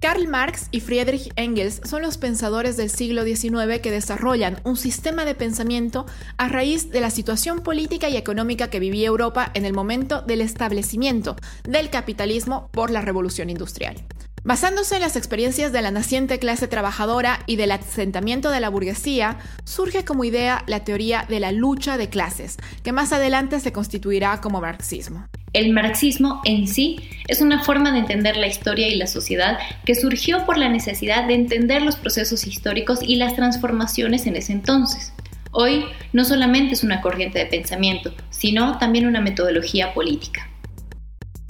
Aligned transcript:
Karl 0.00 0.28
Marx 0.28 0.68
y 0.70 0.80
Friedrich 0.80 1.32
Engels 1.36 1.80
son 1.84 2.02
los 2.02 2.18
pensadores 2.18 2.76
del 2.76 2.90
siglo 2.90 3.24
XIX 3.24 3.80
que 3.82 3.90
desarrollan 3.90 4.60
un 4.64 4.76
sistema 4.76 5.24
de 5.24 5.34
pensamiento 5.34 6.06
a 6.36 6.48
raíz 6.48 6.90
de 6.90 7.00
la 7.00 7.10
situación 7.10 7.60
política 7.60 8.08
y 8.08 8.16
económica 8.16 8.68
que 8.68 8.80
vivía 8.80 9.06
Europa 9.06 9.50
en 9.54 9.64
el 9.64 9.72
momento 9.72 10.22
del 10.22 10.40
establecimiento 10.42 11.36
del 11.64 11.90
capitalismo 11.90 12.68
por 12.72 12.90
la 12.90 13.00
revolución 13.00 13.50
industrial. 13.50 14.04
Basándose 14.46 14.94
en 14.94 15.00
las 15.00 15.16
experiencias 15.16 15.72
de 15.72 15.82
la 15.82 15.90
naciente 15.90 16.38
clase 16.38 16.68
trabajadora 16.68 17.40
y 17.46 17.56
del 17.56 17.72
asentamiento 17.72 18.50
de 18.50 18.60
la 18.60 18.68
burguesía, 18.68 19.38
surge 19.64 20.04
como 20.04 20.22
idea 20.22 20.62
la 20.68 20.84
teoría 20.84 21.26
de 21.28 21.40
la 21.40 21.50
lucha 21.50 21.96
de 21.96 22.08
clases, 22.08 22.56
que 22.84 22.92
más 22.92 23.12
adelante 23.12 23.58
se 23.58 23.72
constituirá 23.72 24.40
como 24.40 24.60
marxismo. 24.60 25.26
El 25.52 25.72
marxismo 25.72 26.42
en 26.44 26.68
sí 26.68 27.00
es 27.26 27.40
una 27.40 27.64
forma 27.64 27.90
de 27.90 27.98
entender 27.98 28.36
la 28.36 28.46
historia 28.46 28.86
y 28.86 28.94
la 28.94 29.08
sociedad 29.08 29.58
que 29.84 29.96
surgió 29.96 30.46
por 30.46 30.58
la 30.58 30.68
necesidad 30.68 31.26
de 31.26 31.34
entender 31.34 31.82
los 31.82 31.96
procesos 31.96 32.46
históricos 32.46 33.00
y 33.02 33.16
las 33.16 33.34
transformaciones 33.34 34.28
en 34.28 34.36
ese 34.36 34.52
entonces. 34.52 35.12
Hoy 35.50 35.86
no 36.12 36.24
solamente 36.24 36.74
es 36.74 36.84
una 36.84 37.00
corriente 37.00 37.40
de 37.40 37.46
pensamiento, 37.46 38.14
sino 38.30 38.78
también 38.78 39.08
una 39.08 39.20
metodología 39.20 39.92
política. 39.92 40.48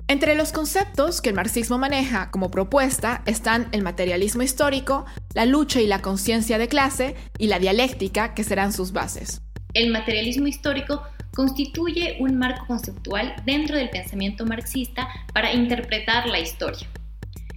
Entre 0.09 0.37
los 0.37 0.53
conceptos 0.53 1.21
que 1.21 1.31
el 1.31 1.35
marxismo 1.35 1.79
maneja 1.79 2.31
como 2.31 2.53
propuesta 2.53 3.23
están 3.27 3.69
el 3.73 3.83
materialismo 3.83 4.43
histórico, 4.43 5.05
la 5.35 5.47
lucha 5.47 5.81
y 5.81 5.89
la 5.89 6.01
conciencia 6.01 6.59
de 6.59 6.69
clase 6.69 7.17
y 7.39 7.49
la 7.49 7.59
dialéctica, 7.59 8.33
que 8.33 8.45
serán 8.45 8.73
sus 8.73 8.93
bases. 8.93 9.43
El 9.75 9.91
materialismo 9.91 10.47
histórico 10.47 11.03
constituye 11.35 12.19
un 12.21 12.39
marco 12.39 12.65
conceptual 12.69 13.35
dentro 13.45 13.77
del 13.77 13.91
pensamiento 13.91 14.47
marxista 14.47 15.09
para 15.35 15.53
interpretar 15.53 16.29
la 16.29 16.39
historia. 16.39 16.87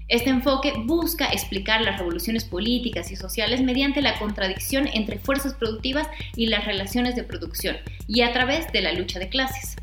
Este 0.07 0.31
enfoque 0.31 0.73
busca 0.85 1.31
explicar 1.31 1.81
las 1.81 1.99
revoluciones 1.99 2.45
políticas 2.45 3.11
y 3.11 3.15
sociales 3.15 3.61
mediante 3.61 4.01
la 4.01 4.17
contradicción 4.17 4.89
entre 4.91 5.19
fuerzas 5.19 5.53
productivas 5.53 6.07
y 6.35 6.47
las 6.47 6.65
relaciones 6.65 7.15
de 7.15 7.23
producción, 7.23 7.77
y 8.07 8.23
a 8.23 8.33
través 8.33 8.71
de 8.71 8.81
la 8.81 8.93
lucha 8.93 9.19
de 9.19 9.29
clases 9.29 9.75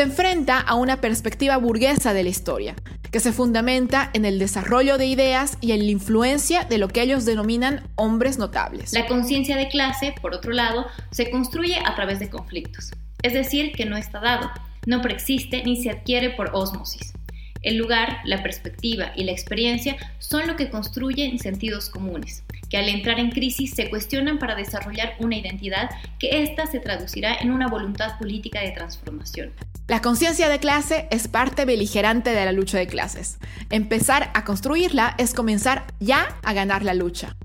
se 0.00 0.04
enfrenta 0.04 0.58
a 0.58 0.76
una 0.76 1.02
perspectiva 1.02 1.58
burguesa 1.58 2.14
de 2.14 2.22
la 2.22 2.30
historia, 2.30 2.74
que 3.12 3.20
se 3.20 3.34
fundamenta 3.34 4.08
en 4.14 4.24
el 4.24 4.38
desarrollo 4.38 4.96
de 4.96 5.04
ideas 5.04 5.58
y 5.60 5.72
en 5.72 5.80
la 5.80 5.90
influencia 5.90 6.64
de 6.64 6.78
lo 6.78 6.88
que 6.88 7.02
ellos 7.02 7.26
denominan 7.26 7.86
hombres 7.96 8.38
notables. 8.38 8.94
La 8.94 9.06
conciencia 9.06 9.58
de 9.58 9.68
clase, 9.68 10.14
por 10.22 10.34
otro 10.34 10.52
lado, 10.52 10.86
se 11.10 11.30
construye 11.30 11.78
a 11.84 11.94
través 11.96 12.18
de 12.18 12.30
conflictos, 12.30 12.92
es 13.22 13.34
decir, 13.34 13.72
que 13.72 13.84
no 13.84 13.98
está 13.98 14.20
dado, 14.20 14.50
no 14.86 15.02
preexiste 15.02 15.62
ni 15.64 15.82
se 15.82 15.90
adquiere 15.90 16.30
por 16.30 16.48
ósmosis. 16.54 17.12
El 17.60 17.76
lugar, 17.76 18.20
la 18.24 18.42
perspectiva 18.42 19.12
y 19.14 19.24
la 19.24 19.32
experiencia 19.32 19.98
son 20.18 20.46
lo 20.46 20.56
que 20.56 20.70
construyen 20.70 21.38
sentidos 21.38 21.90
comunes, 21.90 22.42
que 22.70 22.78
al 22.78 22.88
entrar 22.88 23.20
en 23.20 23.32
crisis 23.32 23.74
se 23.74 23.90
cuestionan 23.90 24.38
para 24.38 24.54
desarrollar 24.54 25.16
una 25.18 25.36
identidad 25.36 25.90
que 26.18 26.42
ésta 26.42 26.66
se 26.66 26.80
traducirá 26.80 27.34
en 27.34 27.50
una 27.50 27.68
voluntad 27.68 28.16
política 28.18 28.62
de 28.62 28.70
transformación. 28.70 29.52
La 29.90 30.00
conciencia 30.00 30.48
de 30.48 30.60
clase 30.60 31.08
es 31.10 31.26
parte 31.26 31.64
beligerante 31.64 32.30
de 32.30 32.44
la 32.44 32.52
lucha 32.52 32.78
de 32.78 32.86
clases. 32.86 33.40
Empezar 33.70 34.30
a 34.34 34.44
construirla 34.44 35.16
es 35.18 35.34
comenzar 35.34 35.84
ya 35.98 36.38
a 36.44 36.52
ganar 36.52 36.84
la 36.84 36.94
lucha. 36.94 37.36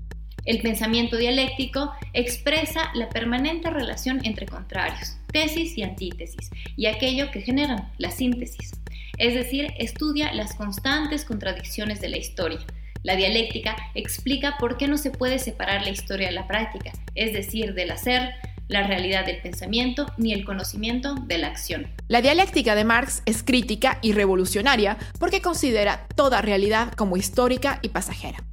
El 0.44 0.62
pensamiento 0.62 1.16
dialéctico 1.16 1.90
expresa 2.12 2.92
la 2.94 3.08
permanente 3.08 3.68
relación 3.68 4.20
entre 4.24 4.46
contrarios, 4.46 5.16
tesis 5.32 5.76
y 5.76 5.82
antítesis, 5.82 6.50
y 6.76 6.86
aquello 6.86 7.32
que 7.32 7.40
generan, 7.40 7.90
la 7.98 8.12
síntesis. 8.12 8.70
Es 9.18 9.34
decir, 9.34 9.74
estudia 9.76 10.32
las 10.32 10.54
constantes 10.54 11.24
contradicciones 11.24 12.00
de 12.00 12.10
la 12.10 12.18
historia. 12.18 12.60
La 13.02 13.16
dialéctica 13.16 13.74
explica 13.96 14.56
por 14.56 14.76
qué 14.76 14.86
no 14.86 14.98
se 14.98 15.10
puede 15.10 15.40
separar 15.40 15.82
la 15.82 15.90
historia 15.90 16.28
de 16.28 16.34
la 16.34 16.46
práctica, 16.46 16.92
es 17.16 17.32
decir, 17.32 17.74
del 17.74 17.90
hacer, 17.90 18.34
la 18.68 18.86
realidad 18.86 19.26
del 19.26 19.40
pensamiento 19.40 20.06
ni 20.16 20.32
el 20.32 20.44
conocimiento 20.44 21.14
de 21.14 21.38
la 21.38 21.48
acción. 21.48 21.88
La 22.08 22.22
dialéctica 22.22 22.74
de 22.74 22.84
Marx 22.84 23.22
es 23.26 23.42
crítica 23.42 23.98
y 24.02 24.12
revolucionaria 24.12 24.96
porque 25.18 25.40
considera 25.40 26.06
toda 26.14 26.42
realidad 26.42 26.92
como 26.92 27.16
histórica 27.16 27.78
y 27.82 27.90
pasajera. 27.90 28.44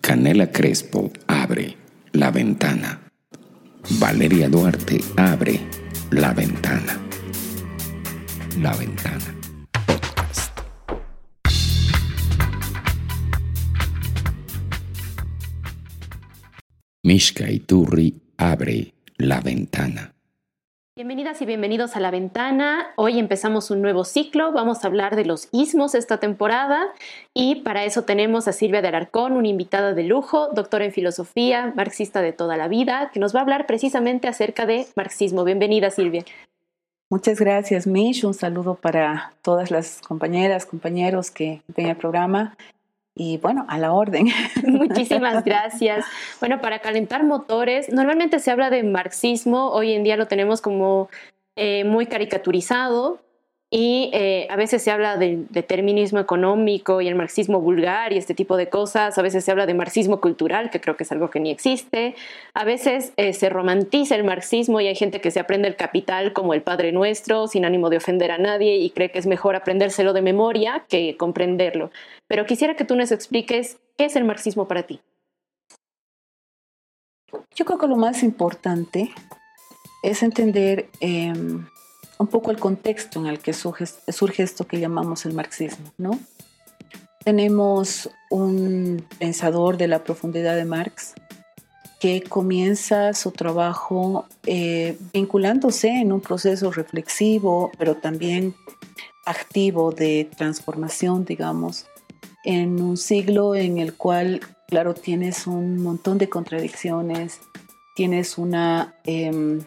Canela 0.00 0.50
Crespo 0.50 1.12
abre 1.26 1.76
la 2.12 2.30
ventana. 2.30 3.00
Valeria 3.98 4.48
Duarte 4.48 5.00
abre 5.16 5.60
la 6.10 6.32
ventana. 6.32 7.00
La 8.58 8.74
ventana. 8.76 9.34
Podcast. 9.86 10.58
Mishka 17.04 17.50
Iturri 17.50 18.21
abre 18.42 18.92
la 19.18 19.40
ventana. 19.40 20.14
Bienvenidas 20.96 21.40
y 21.40 21.46
bienvenidos 21.46 21.94
a 21.96 22.00
La 22.00 22.10
Ventana. 22.10 22.88
Hoy 22.96 23.20
empezamos 23.20 23.70
un 23.70 23.80
nuevo 23.80 24.04
ciclo. 24.04 24.50
Vamos 24.52 24.82
a 24.82 24.88
hablar 24.88 25.14
de 25.14 25.24
los 25.24 25.48
ismos 25.52 25.94
esta 25.94 26.18
temporada 26.18 26.82
y 27.32 27.62
para 27.62 27.84
eso 27.84 28.02
tenemos 28.02 28.48
a 28.48 28.52
Silvia 28.52 28.82
de 28.82 28.88
Alarcón, 28.88 29.34
una 29.34 29.46
invitada 29.46 29.94
de 29.94 30.02
lujo, 30.02 30.48
doctora 30.54 30.84
en 30.84 30.92
filosofía, 30.92 31.72
marxista 31.76 32.20
de 32.20 32.32
toda 32.32 32.56
la 32.56 32.66
vida, 32.66 33.10
que 33.14 33.20
nos 33.20 33.32
va 33.32 33.38
a 33.38 33.42
hablar 33.42 33.66
precisamente 33.66 34.26
acerca 34.26 34.66
de 34.66 34.86
marxismo. 34.96 35.44
Bienvenida, 35.44 35.90
Silvia. 35.90 36.24
Muchas 37.10 37.38
gracias, 37.38 37.86
Mish. 37.86 38.24
Un 38.24 38.34
saludo 38.34 38.74
para 38.74 39.34
todas 39.42 39.70
las 39.70 40.00
compañeras, 40.00 40.66
compañeros 40.66 41.30
que 41.30 41.62
ven 41.68 41.86
el 41.86 41.96
programa 41.96 42.56
y 43.14 43.38
bueno, 43.38 43.64
a 43.68 43.78
la 43.78 43.92
orden. 43.92 44.28
Muchísimas 44.66 45.44
gracias. 45.44 46.04
Bueno, 46.40 46.60
para 46.60 46.80
calentar 46.80 47.24
motores, 47.24 47.92
normalmente 47.92 48.38
se 48.38 48.50
habla 48.50 48.70
de 48.70 48.82
marxismo, 48.82 49.70
hoy 49.70 49.92
en 49.92 50.04
día 50.04 50.16
lo 50.16 50.26
tenemos 50.26 50.60
como 50.60 51.08
eh, 51.56 51.84
muy 51.84 52.06
caricaturizado, 52.06 53.20
y 53.74 54.10
eh, 54.12 54.46
a 54.50 54.56
veces 54.56 54.82
se 54.82 54.90
habla 54.90 55.16
de 55.16 55.46
determinismo 55.48 56.20
económico 56.20 57.00
y 57.00 57.08
el 57.08 57.14
marxismo 57.14 57.58
vulgar 57.58 58.12
y 58.12 58.18
este 58.18 58.34
tipo 58.34 58.58
de 58.58 58.68
cosas. 58.68 59.16
A 59.16 59.22
veces 59.22 59.46
se 59.46 59.50
habla 59.50 59.64
de 59.64 59.72
marxismo 59.72 60.20
cultural, 60.20 60.68
que 60.68 60.78
creo 60.78 60.94
que 60.94 61.04
es 61.04 61.10
algo 61.10 61.30
que 61.30 61.40
ni 61.40 61.50
existe. 61.50 62.14
A 62.52 62.64
veces 62.64 63.14
eh, 63.16 63.32
se 63.32 63.48
romantiza 63.48 64.14
el 64.14 64.24
marxismo 64.24 64.82
y 64.82 64.88
hay 64.88 64.94
gente 64.94 65.22
que 65.22 65.30
se 65.30 65.40
aprende 65.40 65.68
el 65.68 65.76
capital 65.76 66.34
como 66.34 66.52
el 66.52 66.60
Padre 66.60 66.92
Nuestro, 66.92 67.46
sin 67.46 67.64
ánimo 67.64 67.88
de 67.88 67.96
ofender 67.96 68.30
a 68.30 68.36
nadie 68.36 68.76
y 68.76 68.90
cree 68.90 69.10
que 69.10 69.18
es 69.18 69.26
mejor 69.26 69.56
aprendérselo 69.56 70.12
de 70.12 70.20
memoria 70.20 70.84
que 70.90 71.16
comprenderlo. 71.16 71.90
Pero 72.28 72.44
quisiera 72.44 72.76
que 72.76 72.84
tú 72.84 72.94
nos 72.94 73.10
expliques 73.10 73.78
qué 73.96 74.04
es 74.04 74.16
el 74.16 74.24
marxismo 74.24 74.68
para 74.68 74.82
ti. 74.82 75.00
Yo 77.54 77.64
creo 77.64 77.78
que 77.78 77.86
lo 77.86 77.96
más 77.96 78.22
importante 78.22 79.10
es 80.02 80.22
entender... 80.22 80.90
Em, 81.00 81.64
un 82.22 82.28
poco 82.28 82.50
el 82.50 82.58
contexto 82.58 83.18
en 83.20 83.26
el 83.26 83.40
que 83.40 83.52
surge, 83.52 84.42
esto 84.42 84.66
que 84.66 84.78
llamamos 84.78 85.26
el 85.26 85.34
marxismo, 85.34 85.92
¿no? 85.98 86.18
Tenemos 87.24 88.10
un 88.30 89.04
pensador 89.18 89.76
de 89.76 89.88
la 89.88 90.02
profundidad 90.04 90.56
de 90.56 90.64
Marx 90.64 91.14
que 92.00 92.22
comienza 92.22 93.12
su 93.12 93.30
trabajo 93.32 94.26
eh, 94.46 94.96
vinculándose 95.12 95.88
en 95.88 96.12
un 96.12 96.20
proceso 96.20 96.70
reflexivo, 96.70 97.70
pero 97.78 97.96
también 97.96 98.54
activo 99.26 99.92
de 99.92 100.28
transformación, 100.36 101.24
digamos, 101.24 101.86
en 102.44 102.80
un 102.80 102.96
siglo 102.96 103.54
en 103.54 103.78
el 103.78 103.94
cual, 103.94 104.40
claro, 104.68 104.94
tienes 104.94 105.46
un 105.46 105.82
montón 105.82 106.18
de 106.18 106.28
contradicciones, 106.28 107.40
tienes 107.94 108.38
una 108.38 108.94
em, 109.04 109.60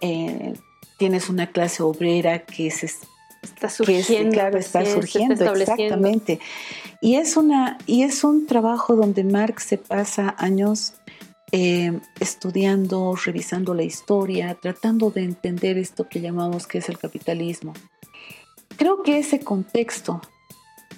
eh, 0.00 0.54
tienes 0.96 1.28
una 1.28 1.48
clase 1.48 1.82
obrera 1.82 2.40
que 2.40 2.70
se 2.70 2.86
está 3.42 3.68
surgiendo, 3.68 4.32
claro, 4.32 4.58
está 4.58 4.84
surgiendo, 4.84 5.52
exactamente. 5.54 6.40
Y 7.00 7.16
es 7.16 7.36
una 7.36 7.78
y 7.86 8.02
es 8.02 8.24
un 8.24 8.46
trabajo 8.46 8.96
donde 8.96 9.24
Marx 9.24 9.64
se 9.64 9.78
pasa 9.78 10.34
años 10.38 10.94
eh, 11.52 12.00
estudiando, 12.20 13.14
revisando 13.22 13.74
la 13.74 13.82
historia, 13.82 14.56
tratando 14.60 15.10
de 15.10 15.24
entender 15.24 15.78
esto 15.78 16.08
que 16.08 16.20
llamamos 16.20 16.66
que 16.66 16.78
es 16.78 16.88
el 16.88 16.98
capitalismo. 16.98 17.74
Creo 18.76 19.02
que 19.02 19.18
ese 19.18 19.40
contexto 19.40 20.20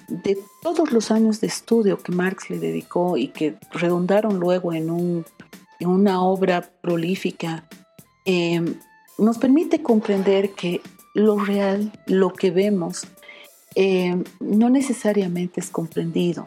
de 0.07 0.39
todos 0.63 0.91
los 0.91 1.11
años 1.11 1.41
de 1.41 1.47
estudio 1.47 2.01
que 2.01 2.11
Marx 2.11 2.49
le 2.49 2.59
dedicó 2.59 3.17
y 3.17 3.27
que 3.27 3.55
redundaron 3.71 4.39
luego 4.39 4.73
en, 4.73 4.89
un, 4.89 5.25
en 5.79 5.89
una 5.89 6.23
obra 6.23 6.69
prolífica, 6.81 7.67
eh, 8.25 8.61
nos 9.17 9.37
permite 9.37 9.81
comprender 9.81 10.51
que 10.51 10.81
lo 11.13 11.37
real, 11.39 11.91
lo 12.05 12.33
que 12.33 12.51
vemos, 12.51 13.07
eh, 13.75 14.23
no 14.39 14.69
necesariamente 14.69 15.59
es 15.59 15.69
comprendido. 15.69 16.43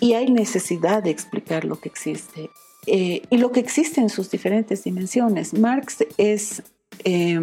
Y 0.00 0.14
hay 0.14 0.30
necesidad 0.30 1.02
de 1.02 1.10
explicar 1.10 1.64
lo 1.64 1.78
que 1.80 1.88
existe. 1.88 2.50
Eh, 2.86 3.22
y 3.30 3.36
lo 3.36 3.52
que 3.52 3.60
existe 3.60 4.00
en 4.00 4.08
sus 4.08 4.30
diferentes 4.30 4.82
dimensiones. 4.84 5.54
Marx 5.54 5.98
es, 6.18 6.62
eh, 7.04 7.40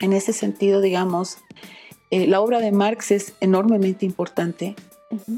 en 0.00 0.12
ese 0.12 0.32
sentido, 0.32 0.80
digamos, 0.80 1.38
la 2.10 2.40
obra 2.40 2.60
de 2.60 2.70
Marx 2.70 3.10
es 3.10 3.34
enormemente 3.40 4.06
importante 4.06 4.76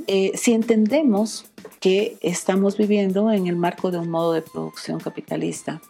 eh, 0.06 0.32
si 0.34 0.52
entendemos 0.52 1.46
que 1.80 2.16
estamos 2.22 2.76
viviendo 2.76 3.30
en 3.30 3.46
el 3.46 3.56
marco 3.56 3.90
de 3.90 3.98
un 3.98 4.10
modo 4.10 4.32
de 4.32 4.42
producción 4.42 5.00
capitalista. 5.00 5.80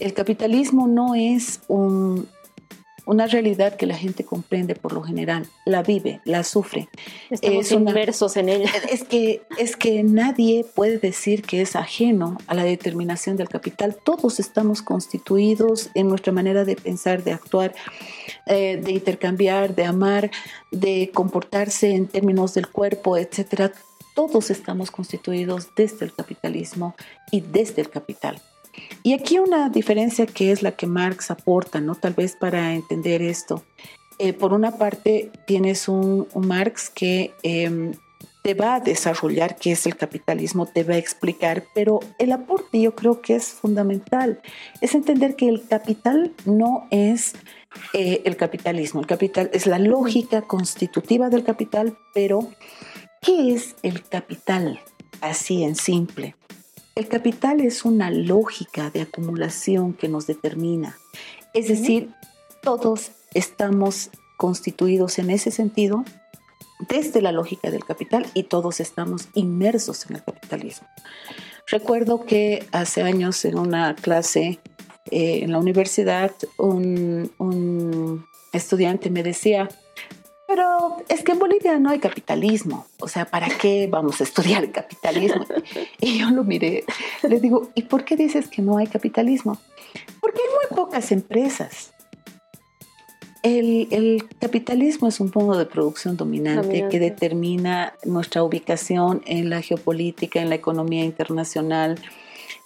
El 0.00 0.14
capitalismo 0.14 0.88
no 0.88 1.14
es 1.14 1.60
un, 1.68 2.26
una 3.10 3.26
realidad 3.26 3.76
que 3.76 3.86
la 3.86 3.96
gente 3.96 4.24
comprende 4.24 4.74
por 4.74 4.92
lo 4.92 5.02
general, 5.02 5.46
la 5.64 5.82
vive, 5.82 6.20
la 6.24 6.44
sufre. 6.44 6.88
Estamos 7.28 7.72
inmersos 7.72 8.36
en 8.36 8.48
ella. 8.48 8.70
Es 8.90 9.04
que, 9.04 9.42
es 9.58 9.76
que 9.76 10.02
nadie 10.02 10.64
puede 10.64 10.98
decir 10.98 11.42
que 11.42 11.60
es 11.60 11.76
ajeno 11.76 12.38
a 12.46 12.54
la 12.54 12.64
determinación 12.64 13.36
del 13.36 13.48
capital. 13.48 13.96
Todos 14.04 14.40
estamos 14.40 14.80
constituidos 14.80 15.90
en 15.94 16.08
nuestra 16.08 16.32
manera 16.32 16.64
de 16.64 16.76
pensar, 16.76 17.24
de 17.24 17.32
actuar, 17.32 17.74
eh, 18.46 18.80
de 18.82 18.92
intercambiar, 18.92 19.74
de 19.74 19.84
amar, 19.84 20.30
de 20.70 21.10
comportarse 21.12 21.90
en 21.90 22.06
términos 22.06 22.54
del 22.54 22.68
cuerpo, 22.68 23.16
etcétera. 23.16 23.72
Todos 24.14 24.50
estamos 24.50 24.90
constituidos 24.90 25.68
desde 25.76 26.04
el 26.04 26.14
capitalismo 26.14 26.94
y 27.30 27.40
desde 27.40 27.82
el 27.82 27.90
capital. 27.90 28.40
Y 29.02 29.14
aquí 29.14 29.38
una 29.38 29.68
diferencia 29.68 30.26
que 30.26 30.52
es 30.52 30.62
la 30.62 30.72
que 30.72 30.86
Marx 30.86 31.30
aporta, 31.30 31.80
¿no? 31.80 31.94
Tal 31.94 32.14
vez 32.14 32.36
para 32.36 32.74
entender 32.74 33.22
esto. 33.22 33.64
Eh, 34.18 34.32
por 34.32 34.52
una 34.52 34.72
parte, 34.72 35.30
tienes 35.46 35.88
un, 35.88 36.28
Marx 36.34 36.90
que 36.90 37.32
em, 37.42 37.92
te 38.42 38.54
va 38.54 38.74
a 38.74 38.80
desarrollar 38.80 39.56
qué 39.56 39.72
es 39.72 39.86
el 39.86 39.96
capitalismo, 39.96 40.66
te 40.66 40.84
va 40.84 40.94
a 40.94 40.98
explicar, 40.98 41.64
pero 41.74 42.00
el 42.18 42.32
aporte 42.32 42.80
yo 42.80 42.94
creo 42.94 43.20
que 43.20 43.34
es 43.34 43.46
fundamental. 43.46 44.40
Es 44.80 44.94
entender 44.94 45.36
que 45.36 45.48
el 45.48 45.66
capital 45.66 46.32
no 46.44 46.86
es 46.90 47.34
eh, 47.92 48.22
el 48.24 48.36
capitalismo. 48.36 49.00
El 49.00 49.06
capital 49.06 49.50
es 49.52 49.66
la 49.66 49.78
lógica 49.78 50.42
constitutiva 50.42 51.28
del 51.28 51.44
capital, 51.44 51.96
pero 52.14 52.46
¿qué 53.22 53.54
es 53.54 53.76
el 53.82 54.02
capital? 54.02 54.80
Así 55.20 55.62
en 55.62 55.76
simple. 55.76 56.34
El 57.00 57.08
capital 57.08 57.62
es 57.62 57.86
una 57.86 58.10
lógica 58.10 58.90
de 58.90 59.00
acumulación 59.00 59.94
que 59.94 60.06
nos 60.06 60.26
determina. 60.26 60.98
Es 61.54 61.68
decir, 61.68 62.10
todos 62.60 63.12
estamos 63.32 64.10
constituidos 64.36 65.18
en 65.18 65.30
ese 65.30 65.50
sentido 65.50 66.04
desde 66.90 67.22
la 67.22 67.32
lógica 67.32 67.70
del 67.70 67.86
capital 67.86 68.26
y 68.34 68.42
todos 68.42 68.80
estamos 68.80 69.30
inmersos 69.32 70.04
en 70.10 70.16
el 70.16 70.24
capitalismo. 70.24 70.86
Recuerdo 71.68 72.26
que 72.26 72.66
hace 72.70 73.00
años 73.02 73.46
en 73.46 73.58
una 73.58 73.94
clase 73.94 74.60
eh, 75.10 75.40
en 75.42 75.52
la 75.52 75.58
universidad 75.58 76.32
un, 76.58 77.32
un 77.38 78.26
estudiante 78.52 79.08
me 79.08 79.22
decía, 79.22 79.70
pero 80.50 80.96
es 81.08 81.22
que 81.22 81.30
en 81.30 81.38
Bolivia 81.38 81.78
no 81.78 81.90
hay 81.90 82.00
capitalismo. 82.00 82.84
O 82.98 83.06
sea, 83.06 83.24
¿para 83.24 83.46
qué 83.46 83.86
vamos 83.88 84.20
a 84.20 84.24
estudiar 84.24 84.64
el 84.64 84.72
capitalismo? 84.72 85.46
Y 86.00 86.18
yo 86.18 86.30
lo 86.30 86.42
miré, 86.42 86.84
le 87.22 87.38
digo, 87.38 87.70
¿y 87.76 87.82
por 87.82 88.04
qué 88.04 88.16
dices 88.16 88.48
que 88.48 88.60
no 88.60 88.76
hay 88.76 88.88
capitalismo? 88.88 89.58
Porque 90.20 90.40
hay 90.40 90.68
muy 90.68 90.76
pocas 90.76 91.12
empresas. 91.12 91.92
El, 93.44 94.26
capitalismo 94.40 95.06
es 95.06 95.20
un 95.20 95.30
modo 95.32 95.56
de 95.56 95.66
producción 95.66 96.16
dominante, 96.16 96.88
que 96.90 96.98
determina 96.98 97.94
nuestra 98.04 98.42
ubicación 98.42 99.22
en 99.26 99.50
la 99.50 99.62
geopolítica, 99.62 100.42
en 100.42 100.48
la 100.48 100.56
economía 100.56 101.04
internacional. 101.04 102.00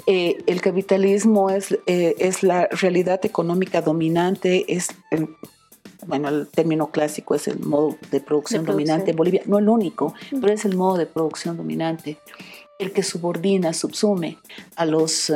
Eh, 0.07 0.43
el 0.47 0.63
capitalismo 0.63 1.51
es, 1.51 1.73
eh, 1.87 2.15
es 2.19 2.43
la 2.43 2.67
realidad 2.69 3.21
económica 3.25 3.83
dominante, 3.83 4.65
es 4.75 4.89
bueno, 6.06 6.29
el 6.29 6.49
término 6.49 6.91
clásico 6.91 7.35
es 7.35 7.49
el 7.49 7.61
modo 7.61 7.97
de 8.11 8.21
producción, 8.21 8.65
dominante 8.65 9.11
en 9.11 9.17
Bolivia, 9.17 9.43
no 9.47 9.59
el 9.59 9.69
único, 9.69 10.15
pero 10.31 10.53
es 10.53 10.65
el 10.65 10.77
modo 10.77 10.99
de 10.99 11.06
producción 11.06 11.56
dominante, 11.56 12.19
el 12.79 12.93
que 12.93 13.03
subordina, 13.03 13.73
subsume 13.73 14.39
a 14.77 14.85
los, 14.85 15.31
eh, 15.31 15.35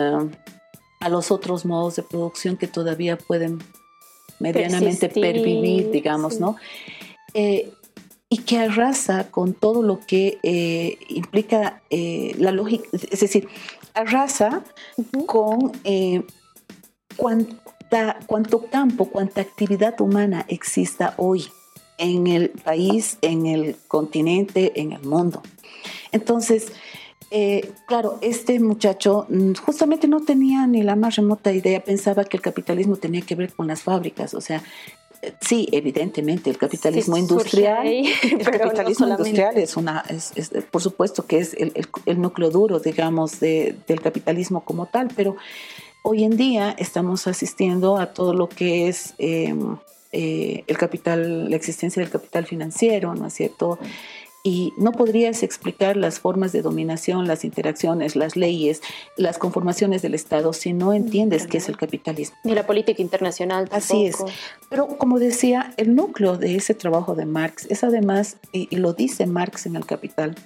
a 1.00 1.09
los 1.09 1.31
otros 1.31 1.65
modos 1.65 1.97
de 1.97 2.03
producción 2.03 2.56
que 2.56 2.67
todavía 2.67 3.17
pueden 3.17 3.59
medianamente 4.38 5.09
pervivir, 5.09 5.91
digamos, 5.91 6.41
¿no? 6.41 6.56
Eh, 7.35 7.73
y 8.31 8.38
que 8.38 8.59
arrasa 8.59 9.31
con 9.31 9.55
todo 9.55 9.82
lo 9.82 10.00
que 10.00 10.38
eh, 10.43 10.99
implica 11.09 11.82
la 11.91 12.53
lógica, 12.53 12.87
es 12.93 13.20
decir, 13.20 13.49
arrasa 13.94 14.62
con 15.26 15.73
cuánto 18.26 18.67
campo, 18.67 19.06
cuánta 19.06 19.40
actividad 19.40 20.00
humana 20.00 20.44
exista 20.49 21.14
hoy 21.17 21.46
en 21.99 22.26
el 22.26 22.50
país, 22.50 23.19
en 23.23 23.46
el 23.46 23.76
continente, 23.88 24.73
en 24.81 24.93
el 24.93 25.02
mundo. 25.02 25.43
Entonces, 26.12 26.73
eh, 27.31 27.73
claro, 27.87 28.19
este 28.23 28.58
muchacho 28.58 29.26
justamente 29.64 30.08
no 30.08 30.20
tenía 30.20 30.67
ni 30.67 30.82
la 30.82 30.96
más 30.96 31.17
remota 31.17 31.52
idea, 31.52 31.85
pensaba 31.85 32.25
que 32.25 32.38
el 32.38 32.43
capitalismo 32.43 32.96
tenía 32.96 33.20
que 33.20 33.35
ver 33.35 33.52
con 33.52 33.67
las 33.67 33.82
fábricas, 33.82 34.32
o 34.32 34.41
sea, 34.41 34.62
eh, 35.20 35.34
sí, 35.41 35.69
evidentemente, 35.73 36.49
el 36.49 36.56
capitalismo 36.67 37.19
industrial, 37.19 37.87
el 37.87 38.38
capitalismo 38.38 39.08
industrial 39.08 39.58
es 39.58 39.76
una, 39.76 40.05
es, 40.08 40.32
por 40.70 40.81
supuesto 40.81 41.26
que 41.26 41.38
es 41.38 41.55
el, 41.55 41.73
el, 42.06 42.20
núcleo 42.20 42.50
duro, 42.50 42.79
digamos, 42.79 43.41
de, 43.41 43.76
del 43.87 44.00
capitalismo 44.00 44.64
como 44.64 44.87
tal, 44.87 45.08
pero 45.14 45.37
Hoy 46.10 46.25
en 46.25 46.38
día 46.38 46.75
estamos 46.78 47.26
asistiendo 47.26 47.99
a 47.99 48.14
todo 48.14 48.32
lo 48.32 48.49
que 48.49 48.88
es 48.88 49.12
em, 49.19 49.76
eh, 50.10 50.64
el 50.66 50.78
capital, 50.78 51.50
la 51.50 51.56
existencia 51.56 52.00
del 52.00 52.10
capital 52.10 52.46
financiero, 52.46 53.14
¿no 53.14 53.26
es 53.26 53.34
cierto? 53.34 53.78
Y 54.43 54.72
no 54.78 54.93
podrías 54.93 55.43
explicar 55.43 55.99
las 55.99 56.19
formas 56.19 56.52
de 56.52 56.62
dominación, 56.62 57.28
las 57.28 57.44
interacciones, 57.44 58.16
las 58.16 58.37
leyes, 58.37 58.81
las 59.19 59.37
conformaciones 59.37 60.00
del 60.00 60.14
Estado 60.14 60.55
si 60.55 60.72
no 60.72 60.94
entiendes 60.94 61.46
qué 61.46 61.58
es 61.58 61.69
el 61.69 61.76
capitalismo. 61.76 62.38
Ni 62.43 62.55
la 62.55 62.66
política 62.66 63.02
internacional. 63.02 63.69
Tampoco. 63.69 63.76
Así 63.76 64.06
es. 64.06 64.16
Pero 64.70 64.87
como 64.96 65.19
decía, 65.19 65.75
el 65.76 65.94
núcleo 65.94 66.38
de 66.38 66.56
ese 66.56 66.72
trabajo 66.72 67.16
de 67.16 67.26
Marx 67.26 67.66
es 67.69 67.84
además, 67.84 68.38
y 68.52 68.75
lo 68.75 68.94
dice 68.94 69.26
Marx 69.26 69.66
en 69.66 69.76
el 69.76 69.84
Capital, 69.84 70.37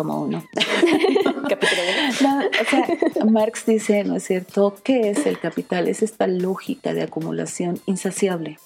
tomo 0.00 0.22
uno. 0.22 0.42
Capítulo 1.48 1.82
uno. 2.20 2.40
o 2.48 2.64
sea, 2.64 3.24
Marx 3.26 3.66
dice, 3.66 4.02
¿no 4.04 4.16
es 4.16 4.24
cierto?, 4.24 4.74
¿qué 4.82 5.10
es 5.10 5.26
el 5.26 5.38
capital? 5.38 5.88
Es 5.88 6.02
esta 6.02 6.26
lógica 6.26 6.94
de 6.94 7.02
acumulación 7.02 7.78
insaciable. 7.84 8.58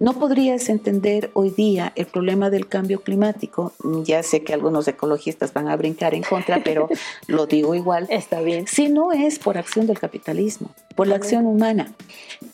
No 0.00 0.14
podrías 0.14 0.70
entender 0.70 1.30
hoy 1.34 1.50
día 1.50 1.92
el 1.94 2.06
problema 2.06 2.48
del 2.48 2.68
cambio 2.68 3.02
climático. 3.02 3.72
Ya 4.04 4.22
sé 4.22 4.44
que 4.44 4.54
algunos 4.54 4.88
ecologistas 4.88 5.52
van 5.52 5.68
a 5.68 5.76
brincar 5.76 6.14
en 6.14 6.22
contra, 6.22 6.62
pero 6.64 6.88
lo 7.26 7.44
digo 7.44 7.74
igual. 7.74 8.06
Está 8.08 8.40
bien. 8.40 8.66
Si 8.66 8.88
no 8.88 9.12
es 9.12 9.38
por 9.38 9.58
acción 9.58 9.86
del 9.86 9.98
capitalismo, 9.98 10.70
por 10.96 11.06
la 11.06 11.16
acción 11.16 11.44
humana. 11.44 11.92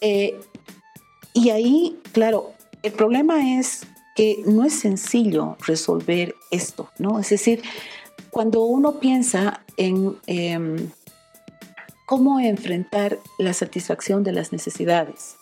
Eh, 0.01 0.41
y 1.35 1.51
ahí, 1.51 2.01
claro, 2.13 2.53
el 2.83 2.93
problema 2.93 3.59
es 3.61 3.87
que 4.19 4.43
no 4.47 4.65
es 4.65 4.77
sencillo 4.77 5.57
resolver 5.65 6.35
esto, 6.51 6.91
¿no? 6.99 7.21
Es 7.21 7.31
decir, 7.31 7.63
cuando 8.31 8.65
uno 8.65 9.01
piensa 9.01 9.61
en 9.77 10.17
em, 10.27 10.91
cómo 12.07 12.41
enfrentar 12.41 13.19
la 13.39 13.53
satisfacción 13.53 14.25
de 14.25 14.33
las 14.33 14.53
necesidades, 14.53 15.37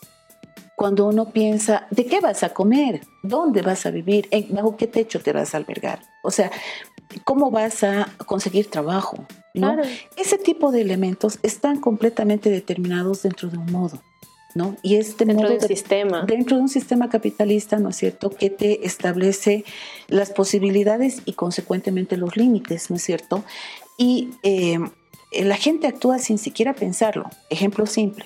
cuando 0.75 1.07
uno 1.07 1.31
piensa, 1.31 1.87
¿de 1.89 2.05
qué 2.05 2.19
vas 2.19 2.43
a 2.43 2.53
comer? 2.53 3.01
¿Dónde 3.23 3.63
vas 3.63 3.87
a 3.87 3.89
vivir? 3.89 4.29
¿Bajo 4.49 4.77
qué 4.77 4.85
techo 4.85 5.19
te 5.19 5.33
vas 5.33 5.55
a 5.55 5.57
albergar? 5.57 6.01
O 6.23 6.29
sea, 6.29 6.51
¿cómo 7.23 7.49
vas 7.49 7.83
a 7.83 8.07
conseguir 8.27 8.69
trabajo? 8.69 9.25
Ese 10.15 10.37
tipo 10.37 10.71
de 10.71 10.81
elementos 10.81 11.39
están 11.41 11.79
completamente 11.79 12.51
determinados 12.51 13.23
dentro 13.23 13.49
de 13.49 13.57
un 13.57 13.71
modo. 13.71 13.99
Y 14.81 14.95
este 14.95 15.25
dentro 15.25 15.49
de 15.49 15.55
un 15.55 15.61
sistema. 15.61 16.25
Dentro 16.25 16.57
de 16.57 16.63
un 16.63 16.69
sistema 16.69 17.09
capitalista, 17.09 17.79
¿no 17.79 17.89
es 17.89 17.95
cierto?, 17.97 18.29
que 18.29 18.49
te 18.49 18.85
establece 18.85 19.65
las 20.07 20.31
posibilidades 20.31 21.21
y 21.25 21.33
consecuentemente 21.33 22.17
los 22.17 22.37
límites, 22.37 22.89
¿no 22.89 22.95
es 22.95 23.03
cierto? 23.03 23.43
Y 23.97 24.29
eh, 24.43 24.79
la 25.31 25.57
gente 25.57 25.87
actúa 25.87 26.19
sin 26.19 26.37
siquiera 26.37 26.73
pensarlo. 26.73 27.29
Ejemplo 27.49 27.85
simple. 27.85 28.25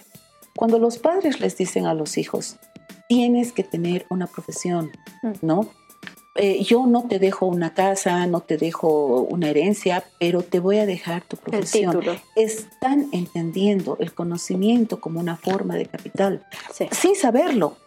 Cuando 0.56 0.80
los 0.80 0.98
padres 0.98 1.40
les 1.40 1.58
dicen 1.58 1.86
a 1.86 1.94
los 1.94 2.18
hijos, 2.18 2.58
tienes 3.08 3.52
que 3.52 3.64
tener 3.64 4.06
una 4.10 4.28
profesión, 4.28 4.92
mm. 5.24 5.32
¿no? 5.42 5.68
Eh, 6.36 6.64
yo 6.64 6.86
no 6.86 7.08
te 7.08 7.20
dejo 7.20 7.46
una 7.46 7.74
casa, 7.74 8.26
no 8.26 8.40
te 8.40 8.58
dejo 8.58 9.22
una 9.22 9.50
herencia, 9.50 10.06
pero 10.18 10.44
te 10.44 10.60
voy 10.60 10.78
a 10.78 10.86
dejar 10.86 11.24
tu 11.24 11.36
profesión. 11.36 12.00
Están 12.36 13.10
entendiendo 13.12 13.98
el 14.00 14.14
conocimiento 14.14 15.02
como 15.02 15.20
una 15.20 15.36
forma 15.36 15.76
de 15.76 15.88
capital, 15.88 16.46
sin 16.92 17.16
saberlo. 17.16 17.78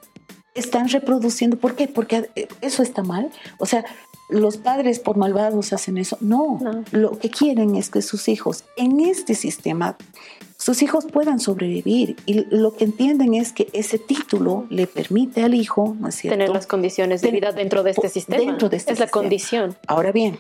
Están 0.55 0.89
reproduciendo. 0.89 1.57
¿Por 1.57 1.75
qué? 1.75 1.89
Porque 1.89 2.31
eh, 2.37 2.47
eso 2.61 2.83
está 2.83 3.03
mal. 3.03 3.31
O 3.59 3.67
sea, 3.67 3.85
los 4.29 4.57
padres 4.57 4.99
por 5.01 5.17
malvados 5.17 5.73
hacen 5.73 5.99
eso. 5.99 6.17
No, 6.21 6.59
lo 6.93 7.19
que 7.19 7.31
quieren 7.31 7.77
es 7.77 7.91
que 7.91 8.03
sus 8.03 8.29
hijos 8.29 8.65
en 8.77 9.01
este 9.01 9.35
sistema, 9.35 9.97
sus 10.57 10.83
hijos 10.83 11.07
puedan 11.07 11.41
sobrevivir 11.41 12.17
y 12.27 12.47
lo 12.55 12.75
que 12.75 12.85
entienden 12.85 13.35
es 13.35 13.53
que 13.53 13.69
ese 13.73 13.99
título 13.99 14.67
le 14.71 14.87
permite 14.87 15.43
al 15.43 15.55
hijo, 15.55 15.97
¿no 15.99 16.09
es 16.09 16.15
cierto? 16.17 16.39
Tener 16.39 16.51
las 16.51 16.67
condiciones 16.67 17.21
de 17.21 17.31
vida 17.31 17.53
dentro 17.53 17.83
de 17.83 17.91
este 17.91 18.09
sistema. 18.09 18.39
Dentro 18.39 18.69
de 18.69 18.79
este 18.79 18.93
es 18.93 18.99
la 18.99 19.09
condición. 19.09 19.77
Ahora 19.87 20.11
bien, 20.11 20.39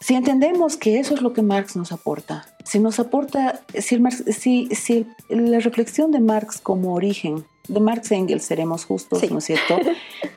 si 0.00 0.14
entendemos 0.14 0.76
que 0.76 0.98
eso 0.98 1.14
es 1.14 1.22
lo 1.22 1.32
que 1.32 1.42
Marx 1.42 1.76
nos 1.76 1.92
aporta, 1.92 2.46
si 2.64 2.78
nos 2.78 2.98
aporta, 2.98 3.60
si, 3.78 3.98
si, 4.32 4.68
si 4.74 5.06
la 5.28 5.60
reflexión 5.60 6.10
de 6.10 6.20
Marx 6.20 6.60
como 6.60 6.94
origen 6.94 7.44
de 7.68 7.80
Marx 7.80 8.12
Engels, 8.12 8.44
seremos 8.44 8.84
justos, 8.84 9.30
¿no 9.30 9.38
es 9.38 9.44
cierto? 9.44 9.78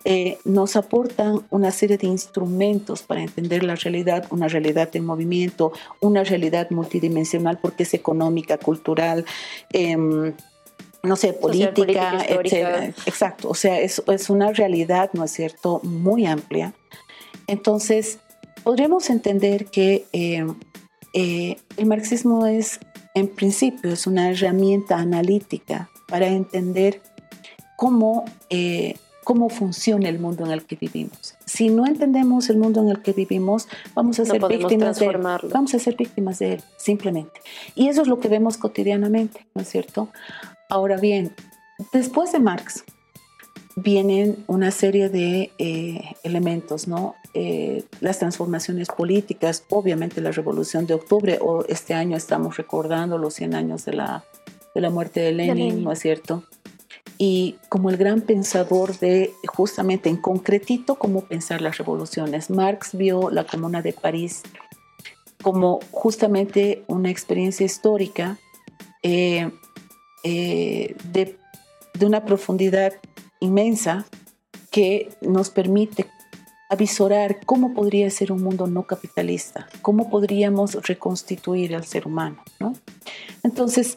Eh, 0.10 0.38
nos 0.46 0.78
aportan 0.78 1.42
una 1.50 1.70
serie 1.70 1.98
de 1.98 2.08
instrumentos 2.08 3.02
para 3.02 3.22
entender 3.22 3.62
la 3.64 3.76
realidad, 3.76 4.26
una 4.30 4.48
realidad 4.48 4.90
en 4.96 5.06
movimiento, 5.06 5.74
una 6.00 6.24
realidad 6.24 6.70
multidimensional 6.70 7.58
porque 7.62 7.84
es 7.84 7.94
económica, 7.94 8.58
cultural, 8.58 9.26
em, 9.74 10.34
no 11.04 11.16
sé, 11.18 11.34
política, 11.34 12.26
etc. 12.26 12.96
Exacto, 13.06 13.50
o 13.50 13.54
sea, 13.54 13.82
es, 13.82 14.02
es 14.08 14.30
una 14.30 14.54
realidad, 14.54 15.10
¿no 15.12 15.26
es 15.26 15.32
cierto?, 15.32 15.82
muy 15.84 16.26
amplia. 16.26 16.74
Entonces, 17.48 18.20
podremos 18.64 19.10
entender 19.10 19.66
que 19.66 20.06
em, 20.14 20.56
eh, 21.14 21.58
el 21.76 21.86
marxismo 21.86 22.46
es, 22.46 22.80
en 23.14 23.28
principio, 23.28 23.92
es 23.92 24.08
una 24.08 24.30
herramienta 24.30 24.98
analítica 24.98 25.90
para 26.08 26.28
entender 26.28 27.02
cómo, 27.78 28.26
eh, 28.50 28.98
cómo 29.24 29.48
funciona 29.48 30.10
el 30.10 30.20
mundo 30.20 30.44
en 30.44 30.52
el 30.52 30.66
que 30.66 30.76
vivimos. 30.76 31.36
Si 31.46 31.70
no 31.70 31.86
entendemos 31.86 32.50
el 32.50 32.58
mundo 32.58 32.82
en 32.82 32.90
el 32.90 33.02
que 33.02 33.14
vivimos, 33.14 33.70
vamos 33.94 34.20
a 34.20 34.26
ser 34.26 34.46
víctimas 34.46 35.00
de 35.00 35.06
él. 35.06 35.18
Vamos 35.54 35.74
a 35.74 35.80
ser 35.80 35.96
víctimas 35.96 36.40
de 36.40 36.56
él, 36.56 36.64
simplemente. 36.76 37.40
Y 37.76 37.88
eso 37.88 38.02
es 38.02 38.10
lo 38.10 38.20
que 38.20 38.28
vemos 38.28 38.58
cotidianamente, 38.58 39.46
¿no 39.54 39.62
es 39.62 39.70
cierto? 39.70 40.10
Ahora 40.70 40.98
bien, 40.98 41.34
después 41.94 42.34
de 42.34 42.40
Marx 42.40 42.84
vienen 43.76 44.44
una 44.48 44.72
serie 44.72 45.10
de 45.10 45.52
eh, 45.60 46.02
elementos, 46.24 46.88
¿no? 46.88 47.14
Eh, 47.36 47.84
las 48.02 48.18
transformaciones 48.18 48.88
políticas, 48.88 49.64
obviamente 49.70 50.20
la 50.20 50.32
revolución 50.32 50.88
de 50.88 50.96
octubre, 50.96 51.38
o 51.42 51.64
este 51.66 51.94
año 51.94 52.18
estamos 52.18 52.58
recordando 52.58 53.20
los 53.20 53.36
100 53.36 53.54
años 53.54 53.86
de 53.86 53.94
la, 53.94 54.24
de 54.74 54.82
la 54.82 54.90
muerte 54.90 55.20
de 55.20 55.32
Lenin, 55.32 55.84
¿no 55.84 55.92
es 55.92 56.00
cierto? 56.00 56.44
Y 57.18 57.56
como 57.70 57.90
el 57.90 57.98
gran 57.98 58.22
pensador 58.22 58.98
de 59.00 59.34
justamente 59.48 60.10
en 60.10 60.18
concretito 60.18 60.96
cómo 60.96 61.22
pensar 61.22 61.62
las 61.62 61.78
revoluciones. 61.78 62.50
Marx 62.50 62.96
vio 62.96 63.30
la 63.30 63.46
Comuna 63.46 63.82
de 63.82 63.94
París 63.94 64.44
como 65.42 65.80
justamente 65.92 66.84
una 66.88 67.10
experiencia 67.10 67.66
histórica 67.66 68.38
eh, 69.04 69.50
eh, 70.24 70.96
de, 71.12 71.38
de 71.94 72.06
una 72.06 72.26
profundidad 72.26 72.94
inmensa 73.40 74.06
que 74.72 75.10
nos 75.22 75.50
permite 75.50 76.08
avisorar 76.70 77.40
cómo 77.46 77.74
podría 77.74 78.10
ser 78.10 78.32
un 78.32 78.44
mundo 78.44 78.68
no 78.68 78.84
capitalista, 78.84 79.68
cómo 79.82 80.10
podríamos 80.10 80.74
reconstituir 80.88 81.76
al 81.76 81.86
ser 81.86 82.06
humano. 82.08 82.44
¿no? 82.60 82.74
Entonces, 83.44 83.96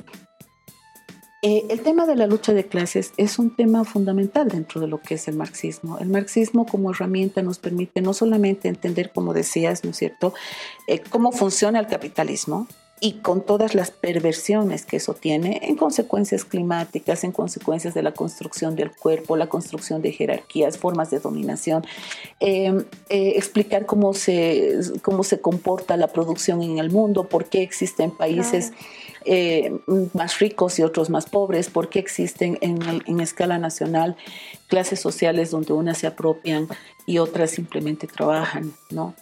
eh, 1.42 1.66
el 1.70 1.80
tema 1.80 2.06
de 2.06 2.16
la 2.16 2.26
lucha 2.26 2.52
de 2.52 2.66
clases 2.66 3.12
es 3.16 3.38
un 3.38 3.54
tema 3.54 3.84
fundamental 3.84 4.48
dentro 4.48 4.80
de 4.80 4.88
lo 4.88 5.00
que 5.00 5.14
es 5.14 5.26
el 5.28 5.36
marxismo. 5.36 5.98
El 5.98 6.08
marxismo 6.08 6.66
como 6.66 6.90
herramienta 6.90 7.42
nos 7.42 7.58
permite 7.58 8.02
no 8.02 8.12
solamente 8.12 8.68
entender, 8.68 9.10
como 9.12 9.32
decías, 9.32 9.84
¿no 9.84 9.90
es 9.90 9.96
cierto?, 9.96 10.34
eh, 10.86 11.00
cómo 11.10 11.32
funciona 11.32 11.80
el 11.80 11.86
capitalismo, 11.86 12.66
y 13.00 13.14
con 13.14 13.40
todas 13.40 13.74
las 13.74 13.90
perversiones 13.90 14.84
que 14.84 14.98
eso 14.98 15.14
tiene 15.14 15.60
en 15.62 15.76
consecuencias 15.76 16.44
climáticas, 16.44 17.24
en 17.24 17.32
consecuencias 17.32 17.94
de 17.94 18.02
la 18.02 18.12
construcción 18.12 18.76
del 18.76 18.92
cuerpo, 18.94 19.36
la 19.36 19.48
construcción 19.48 20.02
de 20.02 20.12
jerarquías, 20.12 20.76
formas 20.76 21.10
de 21.10 21.18
dominación, 21.18 21.84
em, 22.40 22.84
eh, 23.08 23.32
explicar 23.36 23.86
cómo 23.86 24.12
se, 24.12 24.78
cómo 25.02 25.24
se 25.24 25.40
comporta 25.40 25.96
la 25.96 26.08
producción 26.08 26.62
en 26.62 26.78
el 26.78 26.90
mundo, 26.90 27.26
por 27.26 27.46
qué 27.46 27.62
existen 27.62 28.10
países 28.10 28.72
eh, 29.24 29.72
más 30.14 30.38
ricos 30.38 30.78
y 30.78 30.82
otros 30.82 31.10
más 31.10 31.26
pobres, 31.26 31.68
por 31.68 31.88
qué 31.88 31.98
existen 31.98 32.58
en, 32.60 32.80
en 33.06 33.20
escala 33.20 33.58
nacional 33.58 34.16
clases 34.68 35.00
sociales 35.00 35.50
donde 35.50 35.72
unas 35.72 35.98
se 35.98 36.06
apropian 36.06 36.68
y 37.06 37.18
otras 37.18 37.50
simplemente 37.50 38.06
trabajan, 38.06 38.72
¿no? 38.90 39.14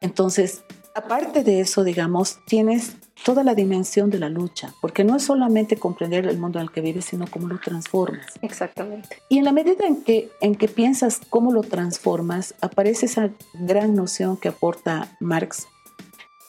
Entonces, 0.00 0.62
aparte 0.94 1.44
de 1.44 1.60
eso, 1.60 1.84
digamos, 1.84 2.38
tienes 2.46 2.96
toda 3.24 3.44
la 3.44 3.54
dimensión 3.54 4.10
de 4.10 4.18
la 4.18 4.28
lucha, 4.28 4.72
porque 4.80 5.04
no 5.04 5.16
es 5.16 5.24
solamente 5.24 5.76
comprender 5.76 6.26
el 6.26 6.38
mundo 6.38 6.58
en 6.58 6.64
el 6.64 6.70
que 6.70 6.80
vives, 6.80 7.06
sino 7.06 7.26
cómo 7.26 7.48
lo 7.48 7.58
transformas. 7.58 8.26
Exactamente. 8.42 9.22
Y 9.28 9.38
en 9.38 9.44
la 9.44 9.52
medida 9.52 9.86
en 9.86 10.02
que, 10.02 10.30
en 10.40 10.54
que 10.54 10.68
piensas 10.68 11.20
cómo 11.28 11.52
lo 11.52 11.62
transformas, 11.62 12.54
aparece 12.60 13.06
esa 13.06 13.30
gran 13.54 13.94
noción 13.94 14.36
que 14.36 14.48
aporta 14.48 15.16
Marx, 15.20 15.66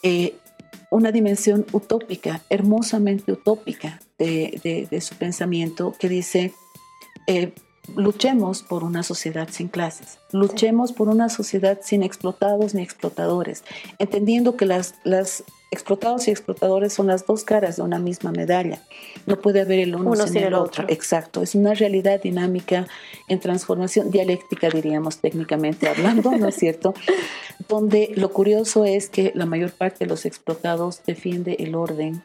eh, 0.03 0.37
una 0.91 1.11
dimensión 1.11 1.65
utópica, 1.71 2.41
hermosamente 2.49 3.31
utópica 3.31 3.99
de, 4.19 4.87
de, 4.91 5.01
su 5.01 5.15
pensamiento, 5.15 5.95
que 5.97 6.09
dice, 6.09 6.53
eh, 7.27 7.53
luchemos 7.95 8.61
por 8.61 8.83
una 8.83 9.01
sociedad 9.01 9.47
sin 9.49 9.69
clases, 9.69 10.19
luchemos 10.33 10.91
por 10.91 11.07
una 11.07 11.29
sociedad 11.29 11.79
sin 11.81 12.03
explotados 12.03 12.75
ni 12.75 12.83
explotadores, 12.83 13.63
entendiendo 13.99 14.57
que 14.57 14.65
las, 14.65 14.95
las 15.03 15.45
explotados 15.71 16.27
y 16.27 16.31
explotadores 16.31 16.93
son 16.93 17.07
las 17.07 17.25
dos 17.25 17.45
caras 17.45 17.77
de 17.77 17.81
una 17.81 17.97
misma 17.97 18.31
medalla. 18.31 18.81
No 19.25 19.39
puede 19.39 19.61
haber 19.61 19.79
el 19.79 19.95
uno, 19.95 20.27
sin, 20.27 20.43
el 20.43 20.53
otro. 20.53 20.85
Exacto, 20.89 21.41
es 21.41 21.55
una 21.55 21.73
realidad 21.73 22.21
dinámica 22.21 22.87
en 23.29 23.39
transformación, 23.39 24.11
dialéctica 24.11 24.69
diríamos 24.69 25.19
técnicamente 25.19 25.87
hablando, 25.87 26.31
¿no 26.31 26.49
es 26.49 26.55
cierto? 26.55 26.93
Donde 27.69 28.11
lo 28.15 28.31
curioso 28.33 28.83
es 28.83 29.09
que 29.09 29.31
la 29.33 29.45
mayor 29.45 29.71
parte 29.71 29.99
de 29.99 30.07
los 30.07 30.25
explotados 30.25 31.01
defiende 31.05 31.55
el 31.59 31.75
orden 31.75 32.21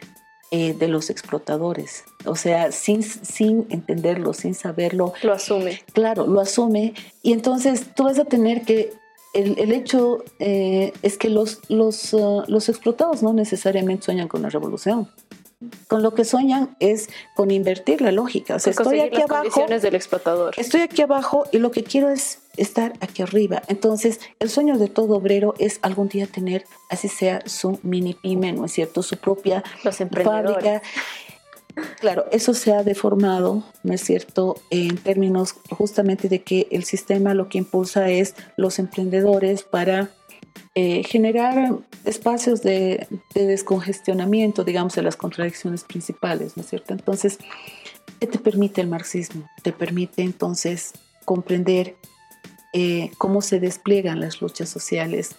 eh, 0.50 0.74
de 0.74 0.88
los 0.88 1.10
explotadores. 1.10 2.04
O 2.24 2.34
sea, 2.34 2.72
sin, 2.72 3.02
sin 3.02 3.66
entenderlo, 3.68 4.32
sin 4.32 4.54
saberlo. 4.54 5.12
Lo 5.22 5.32
asume. 5.32 5.82
Claro, 5.92 6.26
lo 6.26 6.40
asume. 6.40 6.94
Y 7.22 7.32
entonces 7.32 7.94
tú 7.94 8.04
vas 8.04 8.18
a 8.18 8.24
tener 8.24 8.62
que 8.62 8.92
el, 9.36 9.72
hecho 9.72 10.24
eh, 10.38 10.92
es 11.02 11.18
que 11.18 11.28
los, 11.28 11.60
los, 11.68 12.12
uh, 12.14 12.44
los 12.48 12.68
explotados 12.68 13.22
no 13.22 13.32
necesariamente 13.32 14.04
sueñan 14.04 14.28
con 14.28 14.42
la 14.42 14.50
revolución. 14.50 15.08
Con 15.88 16.02
lo 16.02 16.14
que 16.14 16.24
sueñan 16.24 16.76
es 16.80 17.08
con 17.34 17.50
invertir 17.50 18.02
la 18.02 18.12
lógica. 18.12 18.56
O 18.56 18.58
sea, 18.58 18.72
estoy 18.72 19.00
aquí 19.00 19.22
abajo. 19.22 19.66
del 19.66 19.94
explotador. 19.94 20.54
Estoy 20.58 20.82
aquí 20.82 21.00
abajo 21.00 21.46
y 21.50 21.58
lo 21.58 21.70
que 21.70 21.82
quiero 21.82 22.10
es 22.10 22.40
estar 22.58 22.92
aquí 23.00 23.22
arriba. 23.22 23.62
Entonces, 23.68 24.20
el 24.38 24.50
sueño 24.50 24.76
de 24.78 24.88
todo 24.88 25.16
obrero 25.16 25.54
es 25.58 25.78
algún 25.82 26.08
día 26.08 26.26
tener, 26.26 26.64
así 26.90 27.08
sea, 27.08 27.42
su 27.46 27.78
mini 27.82 28.14
pyme, 28.14 28.52
¿no 28.52 28.66
es 28.66 28.72
cierto? 28.72 29.02
Su 29.02 29.16
propia 29.16 29.64
fábrica. 29.82 30.82
Claro, 32.00 32.24
eso 32.32 32.54
se 32.54 32.72
ha 32.72 32.82
deformado, 32.82 33.62
¿no 33.82 33.92
es 33.92 34.00
cierto?, 34.00 34.56
en 34.70 34.96
términos 34.96 35.54
justamente 35.70 36.28
de 36.28 36.42
que 36.42 36.68
el 36.70 36.84
sistema 36.84 37.34
lo 37.34 37.48
que 37.48 37.58
impulsa 37.58 38.08
es 38.08 38.34
los 38.56 38.78
emprendedores 38.78 39.62
para 39.62 40.10
eh, 40.74 41.02
generar 41.04 41.78
espacios 42.04 42.62
de, 42.62 43.06
descongestionamiento, 43.34 44.64
digamos, 44.64 44.94
de 44.94 45.02
las 45.02 45.16
contradicciones 45.16 45.84
principales, 45.84 46.56
¿no 46.56 46.62
es 46.62 46.68
cierto? 46.70 46.94
Entonces, 46.94 47.38
¿qué 48.20 48.26
te 48.26 48.38
permite 48.38 48.80
el 48.80 48.88
marxismo? 48.88 49.48
Te 49.62 49.72
permite 49.72 50.22
entonces 50.22 50.92
comprender 51.26 51.96
eh, 52.72 53.10
cómo 53.18 53.42
se 53.42 53.60
despliegan 53.60 54.20
las 54.20 54.40
luchas 54.40 54.68
sociales 54.68 55.36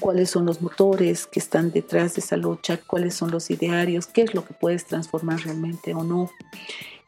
cuáles 0.00 0.30
son 0.30 0.46
los 0.46 0.60
motores 0.60 1.26
que 1.26 1.40
están 1.40 1.70
detrás 1.70 2.14
de 2.14 2.20
esa 2.20 2.36
lucha, 2.36 2.78
cuáles 2.86 3.14
son 3.14 3.30
los 3.30 3.50
idearios, 3.50 4.06
qué 4.06 4.22
es 4.22 4.34
lo 4.34 4.44
que 4.44 4.54
puedes 4.54 4.86
transformar 4.86 5.40
realmente 5.40 5.94
o 5.94 6.04
no. 6.04 6.30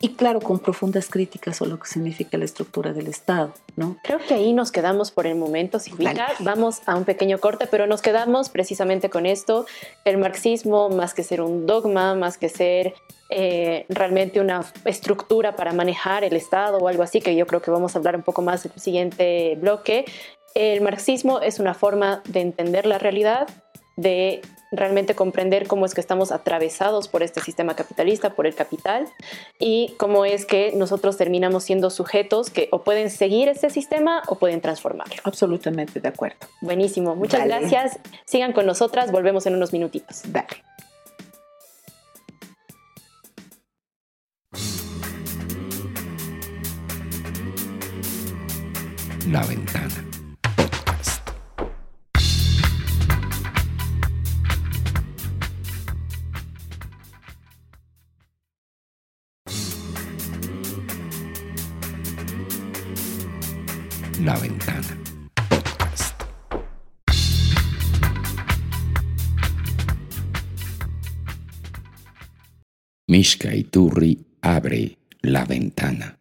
Y 0.02 0.14
claro, 0.14 0.40
con 0.40 0.58
profundas 0.58 1.10
críticas 1.10 1.60
a 1.60 1.66
lo 1.66 1.78
que 1.78 1.86
significa 1.86 2.38
la 2.38 2.46
estructura 2.46 2.94
del 2.94 3.06
Estado, 3.06 3.52
¿no? 3.76 3.98
Creo 4.02 4.18
que 4.18 4.32
ahí 4.32 4.54
nos 4.54 4.72
quedamos 4.72 5.10
por 5.10 5.26
el 5.26 5.34
momento, 5.34 5.78
Silvita. 5.78 6.28
Vamos 6.38 6.80
a 6.86 6.96
un 6.96 7.04
pequeño 7.04 7.38
corte, 7.38 7.66
pero 7.70 7.86
nos 7.86 8.00
quedamos 8.00 8.48
precisamente 8.48 9.10
con 9.10 9.26
esto. 9.26 9.66
El 10.06 10.16
marxismo, 10.16 10.88
más 10.88 11.12
que 11.12 11.22
ser 11.22 11.42
un 11.42 11.66
dogma, 11.66 12.14
más 12.14 12.38
que 12.38 12.48
ser 12.48 12.94
eh, 13.28 13.84
realmente 13.90 14.40
una 14.40 14.64
estructura 14.86 15.54
para 15.54 15.74
manejar 15.74 16.24
el 16.24 16.34
Estado 16.34 16.78
o 16.78 16.88
algo 16.88 17.02
así, 17.02 17.20
que 17.20 17.36
yo 17.36 17.46
creo 17.46 17.60
que 17.60 17.70
vamos 17.70 17.94
a 17.94 17.98
hablar 17.98 18.16
un 18.16 18.22
poco 18.22 18.40
más 18.40 18.64
en 18.64 18.72
el 18.74 18.80
siguiente 18.80 19.56
bloque, 19.60 20.06
el 20.54 20.80
marxismo 20.80 21.40
es 21.40 21.58
una 21.58 21.74
forma 21.74 22.22
de 22.26 22.40
entender 22.40 22.86
la 22.86 22.98
realidad, 22.98 23.48
de 23.96 24.42
realmente 24.72 25.14
comprender 25.14 25.66
cómo 25.66 25.84
es 25.84 25.94
que 25.94 26.00
estamos 26.00 26.30
atravesados 26.32 27.08
por 27.08 27.22
este 27.22 27.40
sistema 27.40 27.74
capitalista, 27.74 28.34
por 28.34 28.46
el 28.46 28.54
capital, 28.54 29.08
y 29.58 29.94
cómo 29.98 30.24
es 30.24 30.46
que 30.46 30.72
nosotros 30.76 31.16
terminamos 31.16 31.64
siendo 31.64 31.90
sujetos 31.90 32.50
que 32.50 32.68
o 32.70 32.82
pueden 32.82 33.10
seguir 33.10 33.48
este 33.48 33.70
sistema 33.70 34.22
o 34.28 34.36
pueden 34.36 34.60
transformarlo. 34.60 35.16
Absolutamente 35.24 36.00
de 36.00 36.08
acuerdo. 36.08 36.38
Buenísimo, 36.60 37.16
muchas 37.16 37.44
gracias. 37.44 37.98
Sigan 38.24 38.52
con 38.52 38.66
nosotras, 38.66 39.10
volvemos 39.10 39.46
en 39.46 39.56
unos 39.56 39.72
minutitos. 39.72 40.22
Dale. 40.26 40.48
La 49.28 49.44
ventana. 49.46 50.09
La 64.22 64.36
Ventana. 64.36 64.98
Podcast. 65.48 66.24
Mishka 73.08 73.50
Iturri 73.54 74.18
abre 74.42 74.98
la 75.22 75.44
ventana. 75.46 76.19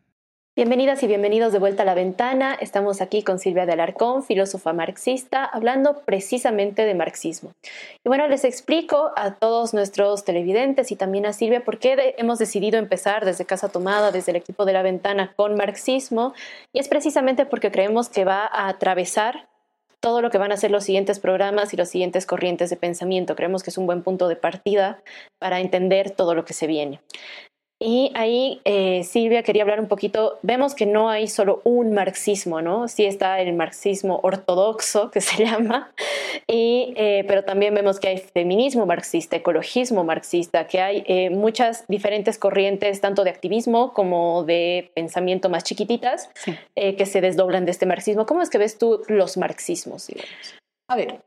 Bienvenidas 0.60 1.01
y 1.04 1.08
bienvenidos 1.08 1.54
de 1.54 1.60
vuelta 1.60 1.84
a 1.84 1.86
la 1.86 1.94
ventana. 1.94 2.54
Estamos 2.54 3.00
aquí 3.00 3.24
con 3.24 3.39
Silvia 3.39 3.66
de 3.66 3.72
Alarcón, 3.72 4.24
filósofa 4.24 4.74
marxista, 4.74 5.46
hablando 5.46 6.01
precisamente 6.01 6.84
de 6.84 6.96
marxismo. 6.96 7.54
Y 8.04 8.10
bueno, 8.10 8.28
les 8.28 8.44
explico 8.44 9.12
a 9.16 9.36
todos 9.36 9.74
nuestros 9.74 10.25
televidentes 10.25 10.92
y 10.92 10.98
también 10.98 11.25
a 11.25 11.32
Silvia 11.32 11.63
por 11.63 11.80
qué 11.80 12.13
hemos 12.18 12.39
decidido 12.39 12.78
empezar 12.78 13.24
desde 13.24 13.46
Casa 13.46 13.70
Tomada, 13.70 14.12
desde 14.12 14.32
el 14.32 14.36
equipo 14.36 14.66
de 14.66 14.74
la 14.74 14.82
ventana, 14.82 15.32
con 15.38 15.56
marxismo. 15.56 16.34
Y 16.74 16.80
es 16.80 16.89
precisamente 16.89 17.46
porque 17.46 17.72
creemos 17.72 18.10
que 18.10 18.25
va 18.25 18.46
a 18.46 18.68
atravesar 18.68 19.48
todo 20.01 20.22
lo 20.22 20.30
que 20.30 20.38
van 20.38 20.51
a 20.51 20.58
ser 20.58 20.72
los 20.72 20.84
siguientes 20.84 21.20
programas 21.20 21.74
y 21.74 21.78
los 21.78 21.88
siguientes 21.88 22.25
corrientes 22.25 22.70
de 22.70 22.75
pensamiento. 22.75 23.36
Creemos 23.36 23.63
que 23.63 23.70
es 23.70 23.78
un 23.78 23.86
buen 23.86 24.04
punto 24.04 24.28
de 24.28 24.36
partida 24.36 25.01
para 25.39 25.62
entender 25.62 26.12
todo 26.12 26.36
lo 26.36 26.44
que 26.44 26.54
se 26.54 26.68
viene. 26.68 27.00
Y 27.81 28.12
ahí, 28.13 28.59
eh, 28.65 29.05
Silvia, 29.05 29.41
quería 29.41 29.62
hablar 29.62 29.79
un 29.79 29.88
poquito, 29.88 30.38
vemos 30.41 30.75
que 30.75 30.86
no 30.86 31.09
hay 31.09 31.29
solo 31.29 31.62
un 31.63 31.93
marxismo, 31.93 32.62
¿no? 32.62 32.89
Sí 32.89 33.05
está 33.05 33.39
el 33.39 33.53
marxismo 33.53 34.19
ortodoxo, 34.21 35.09
que 35.12 35.21
se 35.21 35.45
llama, 35.45 35.89
y, 36.45 36.93
eh, 36.98 37.24
pero 37.25 37.45
también 37.45 37.74
vemos 37.74 38.01
que 38.01 38.09
hay 38.09 38.17
feminismo 38.17 38.86
marxista, 38.86 39.38
ecologismo 39.38 40.03
marxista, 40.03 40.67
que 40.67 40.81
hay 40.81 41.03
eh, 41.07 41.29
muchas 41.29 41.86
diferentes 41.88 42.38
corrientes, 42.38 43.00
tanto 43.00 43.24
de 43.24 43.29
activismo 43.29 43.93
como 43.93 44.43
de 44.43 44.91
pensamiento 44.93 45.50
más 45.50 45.63
chiquititas, 45.63 46.29
que 46.75 47.05
se 47.05 47.21
desdoblan 47.21 47.63
de 47.65 47.71
este 47.71 47.86
marxismo. 47.86 48.25
¿Cómo 48.25 48.41
es 48.41 48.50
que 48.50 48.57
ves 48.57 48.77
tú 48.77 49.03
los 49.07 49.38
marxismos? 49.38 50.09
A 50.89 50.95
ver, 50.95 51.21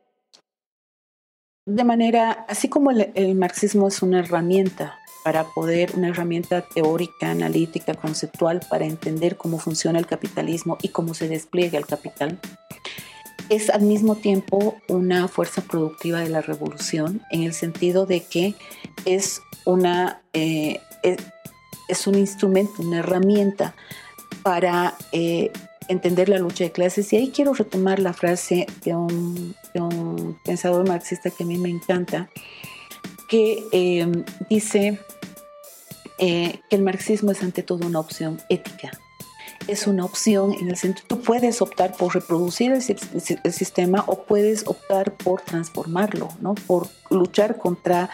de 1.67 1.85
manera, 1.85 2.45
así 2.49 2.69
como 2.69 2.91
el 2.91 3.35
marxismo 3.37 3.89
es 3.89 4.03
una 4.03 4.21
herramienta 4.21 4.99
para 5.23 5.45
poder, 5.45 5.93
una 5.95 6.09
herramienta 6.09 6.63
teórica, 6.63 7.31
analítica, 7.31 7.95
conceptual 7.95 8.61
para 8.69 8.87
entender 8.87 9.37
cómo 9.37 9.59
funciona 9.59 9.99
el 9.99 10.07
capitalismo 10.07 10.79
y 10.83 10.89
cómo 10.89 11.15
se 11.15 11.29
despliega 11.29 11.79
el 11.79 11.87
capital. 11.87 12.39
Es 13.49 13.71
al 13.71 13.83
mismo 13.83 14.17
tiempo 14.17 14.77
una 14.89 15.29
fuerza 15.29 15.63
productiva 15.63 16.21
de 16.21 16.29
la 16.29 16.41
revolución 16.41 17.23
en 17.31 17.43
el 17.43 17.55
sentido 17.55 18.07
de 18.07 18.23
que 18.23 18.55
es, 19.05 19.43
una, 19.65 20.23
eh, 20.33 20.81
es, 21.89 22.07
un 22.07 22.17
instrumento, 22.17 22.83
una 22.83 23.01
herramienta 23.01 23.75
para 24.43 24.95
eh, 25.13 25.53
entender 25.89 26.29
la 26.29 26.39
lucha 26.39 26.65
de 26.65 26.73
clases. 26.73 27.13
Y 27.13 27.17
ahí 27.17 27.31
quiero 27.31 27.53
retomar 27.55 27.99
la 27.99 28.13
frase 28.13 28.67
de 28.85 28.95
un, 28.95 29.55
de 29.75 29.81
un 29.81 30.39
pensador 30.45 30.89
marxista 30.89 31.31
que 31.31 31.45
a 31.45 31.47
mí 31.47 31.59
me 31.59 31.69
encanta, 31.69 32.29
que 33.33 33.67
eh, 33.73 34.07
dice 34.51 35.01
eh, 36.19 36.61
que 36.69 36.77
el 36.77 36.83
marxismo 36.83 37.31
es 37.31 37.43
ante 37.43 37.63
todo 37.63 37.87
una 37.87 37.99
opción 37.99 38.43
ética. 38.51 38.91
Es 39.69 39.87
una 39.87 40.05
opción 40.05 40.53
en 40.53 40.69
el 40.69 40.77
sentido, 40.77 41.07
tú 41.09 41.23
puedes 41.23 41.63
optar 41.63 41.97
por 41.97 42.13
reproducir 42.13 42.73
el, 42.73 42.83
sistema 43.53 44.05
o 44.07 44.25
puedes 44.25 44.67
optar 44.67 45.15
por 45.15 45.41
transformarlo, 45.41 46.29
¿no? 46.43 46.55
por 46.55 46.89
luchar 47.09 47.57
contra 47.57 48.11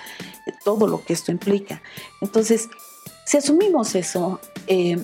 todo 0.65 0.87
lo 0.87 1.02
que 1.04 1.15
esto 1.15 1.33
implica. 1.33 1.83
Entonces, 2.21 2.69
si 3.26 3.39
asumimos 3.39 3.97
eso, 3.97 4.39
eh, 4.69 5.02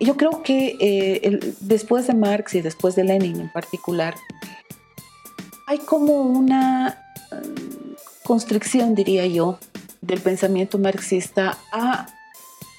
yo 0.00 0.16
creo 0.16 0.42
que 0.42 0.78
eh, 0.80 1.54
después 1.60 2.06
de 2.06 2.14
Marx 2.14 2.54
y 2.54 2.62
después 2.62 2.96
de 2.96 3.04
Lenin 3.04 3.42
en 3.42 3.52
particular, 3.52 4.14
hay 5.66 5.80
como 5.80 6.22
una 6.22 6.98
constricción, 8.24 8.94
diría 8.94 9.26
yo, 9.26 9.58
del 10.00 10.20
pensamiento 10.20 10.78
marxista 10.78 11.58
a 11.72 12.06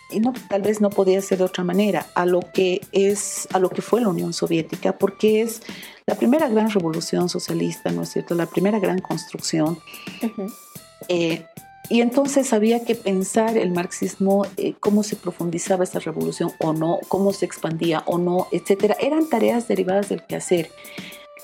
y 0.09 0.19
no, 0.19 0.33
tal 0.49 0.61
vez 0.61 0.81
no 0.81 0.89
podía 0.89 1.21
ser 1.21 1.39
de 1.39 1.45
otra 1.45 1.63
manera, 1.63 2.05
a 2.15 2.25
lo 2.25 2.39
que 2.53 2.81
es, 2.91 3.47
a 3.53 3.59
lo 3.59 3.69
que 3.69 3.81
fue 3.81 4.01
la 4.01 4.09
Unión 4.09 4.33
Soviética, 4.33 4.97
porque 4.97 5.41
es 5.41 5.61
la 6.05 6.15
primera 6.15 6.47
gran 6.47 6.69
revolución 6.69 7.27
socialista, 7.27 7.91
¿no 7.91 8.03
es 8.03 8.09
cierto? 8.09 8.35
La 8.35 8.45
primera 8.45 8.79
gran 8.79 8.99
construcción. 8.99 9.79
Eh, 11.07 11.45
y 11.89 12.01
entonces 12.01 12.53
había 12.53 12.83
que 12.83 12.95
pensar 12.95 13.57
el 13.57 13.71
marxismo, 13.71 14.45
eh, 14.57 14.73
cómo 14.79 15.03
se 15.03 15.15
profundizaba 15.15 15.83
esa 15.83 15.99
revolución 15.99 16.51
o 16.59 16.73
no, 16.73 16.99
cómo 17.07 17.33
se 17.33 17.45
expandía 17.45 18.03
o 18.05 18.17
no, 18.17 18.47
etcétera. 18.51 18.95
Eran 18.99 19.29
tareas 19.29 19.67
derivadas 19.67 20.09
del 20.09 20.23
quehacer. 20.23 20.71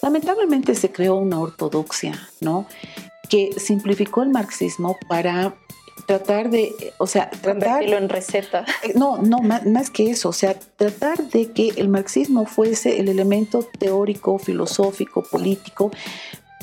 Lamentablemente 0.01 0.73
se 0.73 0.91
creó 0.91 1.15
una 1.15 1.39
ortodoxia, 1.39 2.27
¿no? 2.39 2.65
Que 3.31 3.51
simplificó 3.57 4.21
el 4.21 4.29
marxismo 4.29 4.97
para 5.07 5.55
tratar 6.05 6.49
de, 6.49 6.93
o 6.97 7.07
sea, 7.07 7.29
tratarlo 7.29 7.97
en 7.97 8.09
receta. 8.09 8.65
Eh, 8.83 8.93
no, 8.95 9.17
no, 9.17 9.39
más, 9.39 9.89
que 9.89 10.11
eso, 10.11 10.29
o 10.29 10.33
sea, 10.33 10.59
tratar 10.75 11.29
de 11.29 11.51
que 11.51 11.69
el 11.77 11.87
marxismo 11.87 12.45
fuese 12.45 12.99
el 12.99 13.07
elemento 13.07 13.67
teórico, 13.79 14.37
filosófico, 14.37 15.23
político 15.23 15.91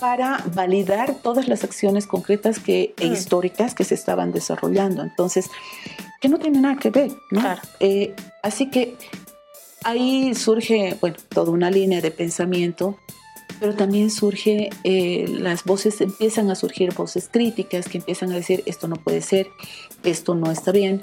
para 0.01 0.45
validar 0.55 1.15
todas 1.15 1.49
las 1.49 1.65
acciones 1.65 2.07
concretas 2.07 2.59
que, 2.59 2.95
e 2.99 3.07
mm. 3.07 3.13
históricas 3.13 3.75
que 3.75 3.85
se 3.85 3.95
estaban 3.95 4.33
desarrollando. 4.33 5.03
Entonces, 5.03 5.51
que 6.21 6.29
no 6.29 6.39
tiene 6.39 6.61
nada 6.61 6.77
que 6.77 6.91
ver, 6.91 7.11
¿no? 7.31 7.43
Eh, 7.81 8.15
así 8.43 8.71
que 8.71 8.97
ahí 9.85 10.35
surge, 10.35 10.97
bueno, 11.01 11.17
toda 11.29 11.51
una 11.51 11.71
línea 11.71 12.01
de 12.01 12.11
pensamiento 12.11 12.97
pero 13.61 13.75
también 13.75 14.11
surge, 14.11 14.71
eh, 14.85 15.27
las 15.29 15.65
voces, 15.65 16.01
empiezan 16.01 16.51
a 16.51 16.55
surgir 16.55 16.95
voces 16.95 17.29
críticas 17.31 17.89
que 17.89 17.99
empiezan 17.99 18.33
a 18.33 18.37
decir 18.37 18.63
esto 18.67 18.89
no 18.89 18.97
puede 18.97 19.21
ser, 19.21 19.49
esto 20.03 20.35
no 20.35 20.51
está 20.51 20.73
bien, 20.73 21.03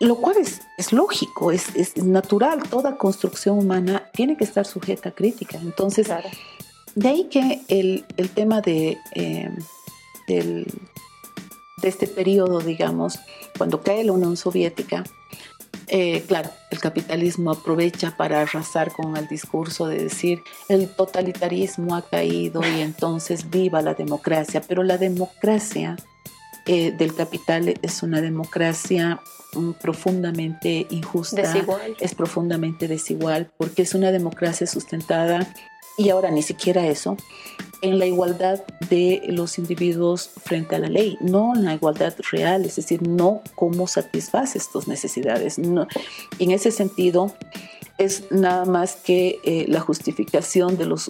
lo 0.00 0.16
cual 0.16 0.36
es, 0.38 0.60
es 0.78 0.92
lógico, 0.92 1.52
es, 1.52 1.74
es, 1.76 1.96
natural, 1.98 2.62
toda 2.68 2.96
construcción 2.96 3.58
humana 3.58 4.08
tiene 4.12 4.36
que 4.36 4.44
estar 4.44 4.66
sujeta 4.66 5.10
a 5.10 5.12
crítica. 5.12 5.58
Entonces, 5.58 6.08
de 6.94 7.08
ahí 7.08 7.24
que 7.24 7.60
el, 7.68 8.06
el 8.16 8.30
tema 8.30 8.62
de, 8.62 8.98
eh, 9.14 9.50
del, 10.26 10.66
de 11.82 11.88
este 11.88 12.06
periodo, 12.06 12.60
digamos, 12.60 13.18
cuando 13.58 13.82
cae 13.82 14.04
la 14.04 14.12
Unión 14.12 14.36
Soviética, 14.38 15.04
eh, 15.92 16.22
claro, 16.28 16.50
el 16.70 16.78
capitalismo 16.78 17.50
aprovecha 17.50 18.16
para 18.16 18.42
arrasar 18.42 18.92
con 18.92 19.16
el 19.16 19.26
discurso 19.26 19.88
de 19.88 20.04
decir 20.04 20.40
el 20.68 20.88
totalitarismo 20.88 21.96
ha 21.96 22.02
caído 22.02 22.62
y 22.62 22.80
entonces 22.80 23.50
viva 23.50 23.82
la 23.82 23.94
democracia, 23.94 24.62
pero 24.66 24.84
la 24.84 24.98
democracia 24.98 25.96
eh, 26.66 26.92
del 26.92 27.12
capital 27.16 27.74
es 27.82 28.02
una 28.04 28.20
democracia 28.20 29.20
mm, 29.54 29.72
profundamente 29.82 30.86
injusta, 30.90 31.42
es 31.98 32.14
profundamente 32.14 32.86
desigual, 32.86 33.50
porque 33.56 33.82
es 33.82 33.92
una 33.92 34.12
democracia 34.12 34.68
sustentada 34.68 35.52
y 36.00 36.08
ahora 36.08 36.30
ni 36.30 36.42
siquiera 36.42 36.86
eso, 36.86 37.18
en 37.82 37.98
la 37.98 38.06
igualdad 38.06 38.64
de 38.88 39.22
los 39.26 39.58
individuos 39.58 40.30
frente 40.42 40.76
a 40.76 40.78
la 40.78 40.88
ley, 40.88 41.18
no 41.20 41.54
en 41.54 41.66
la 41.66 41.74
igualdad 41.74 42.14
real, 42.30 42.64
es 42.64 42.76
decir, 42.76 43.06
no 43.06 43.42
cómo 43.54 43.86
satisface 43.86 44.56
estas 44.56 44.88
necesidades. 44.88 45.58
en 45.58 46.50
ese 46.50 46.70
sentido, 46.70 47.34
es 47.98 48.24
nada 48.30 48.64
más 48.64 48.96
que 48.96 49.40
eh, 49.44 49.66
la 49.68 49.80
justificación 49.80 50.78
de 50.78 50.86
los... 50.86 51.08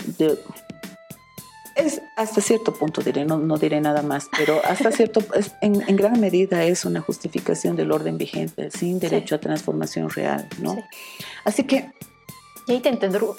es 1.77 2.03
hasta 2.17 2.41
cierto 2.41 2.75
punto, 2.75 3.01
diré, 3.01 3.25
no, 3.25 3.39
no 3.39 3.59
diré 3.59 3.81
nada 3.81 4.03
más, 4.03 4.29
pero 4.37 4.61
hasta 4.65 4.91
cierto, 4.99 5.23
en, 5.61 5.89
en, 5.89 5.95
gran 5.95 6.19
medida 6.19 6.65
es 6.65 6.85
una 6.85 7.01
justificación 7.01 7.77
del 7.77 7.93
orden 7.93 8.19
vigente, 8.19 8.73
sin 8.73 8.99
derecho 8.99 9.37
a 9.37 9.39
transformación 9.39 10.11
real, 10.11 10.49
¿no? 10.61 10.77
Así 11.45 11.63
que 11.63 11.93
Y 12.71 12.75
ahí 12.75 12.81
te 12.81 12.97